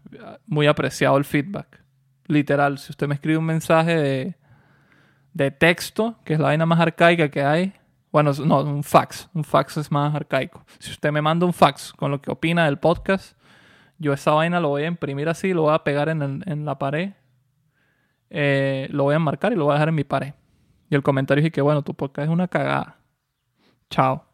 muy 0.47 0.67
apreciado 0.67 1.19
el 1.19 1.25
feedback. 1.25 1.83
Literal, 2.27 2.79
si 2.79 2.93
usted 2.93 3.07
me 3.07 3.15
escribe 3.15 3.37
un 3.37 3.45
mensaje 3.45 3.97
de, 3.97 4.37
de 5.35 5.51
texto, 5.51 6.17
que 6.25 6.33
es 6.33 6.41
la 6.41 6.47
vaina 6.47 6.65
más 6.65 6.81
arcaica 6.81 7.29
que 7.29 7.43
hay, 7.43 7.75
bueno, 8.11 8.33
no, 8.45 8.61
un 8.61 8.85
fax. 8.85 9.29
Un 9.35 9.43
fax 9.43 9.79
es 9.79 9.91
más 9.91 10.15
arcaico. 10.15 10.65
Si 10.79 10.91
usted 10.91 11.11
me 11.11 11.23
manda 11.23 11.47
un 11.47 11.53
fax 11.53 11.93
con 11.93 12.11
lo 12.11 12.21
que 12.21 12.31
opina 12.31 12.67
del 12.67 12.79
podcast, 12.79 13.37
yo 14.03 14.13
esa 14.13 14.33
vaina 14.33 14.61
lo 14.61 14.69
voy 14.69 14.83
a 14.83 14.89
imprimir 14.89 15.29
así, 15.29 15.55
lo 15.55 15.63
voy 15.63 15.75
a 15.75 15.85
pegar 15.85 16.09
en, 16.09 16.65
la 16.65 16.79
pared, 16.79 17.13
eh, 18.31 18.89
lo 18.91 19.05
voy 19.05 19.15
a 19.15 19.19
marcar 19.19 19.53
y 19.53 19.57
lo 19.57 19.65
voy 19.65 19.73
a 19.73 19.75
dejar 19.75 19.89
en 19.91 19.95
mi 19.95 20.05
pared. 20.05 20.35
Y 20.91 20.95
el 20.95 21.03
comentario 21.03 21.45
es 21.45 21.53
que, 21.53 21.63
bueno, 21.63 21.83
tu 21.83 21.95
podcast 21.95 22.27
es 22.27 22.33
una 22.33 22.49
cagada. 22.49 22.99
Chao. 23.89 24.32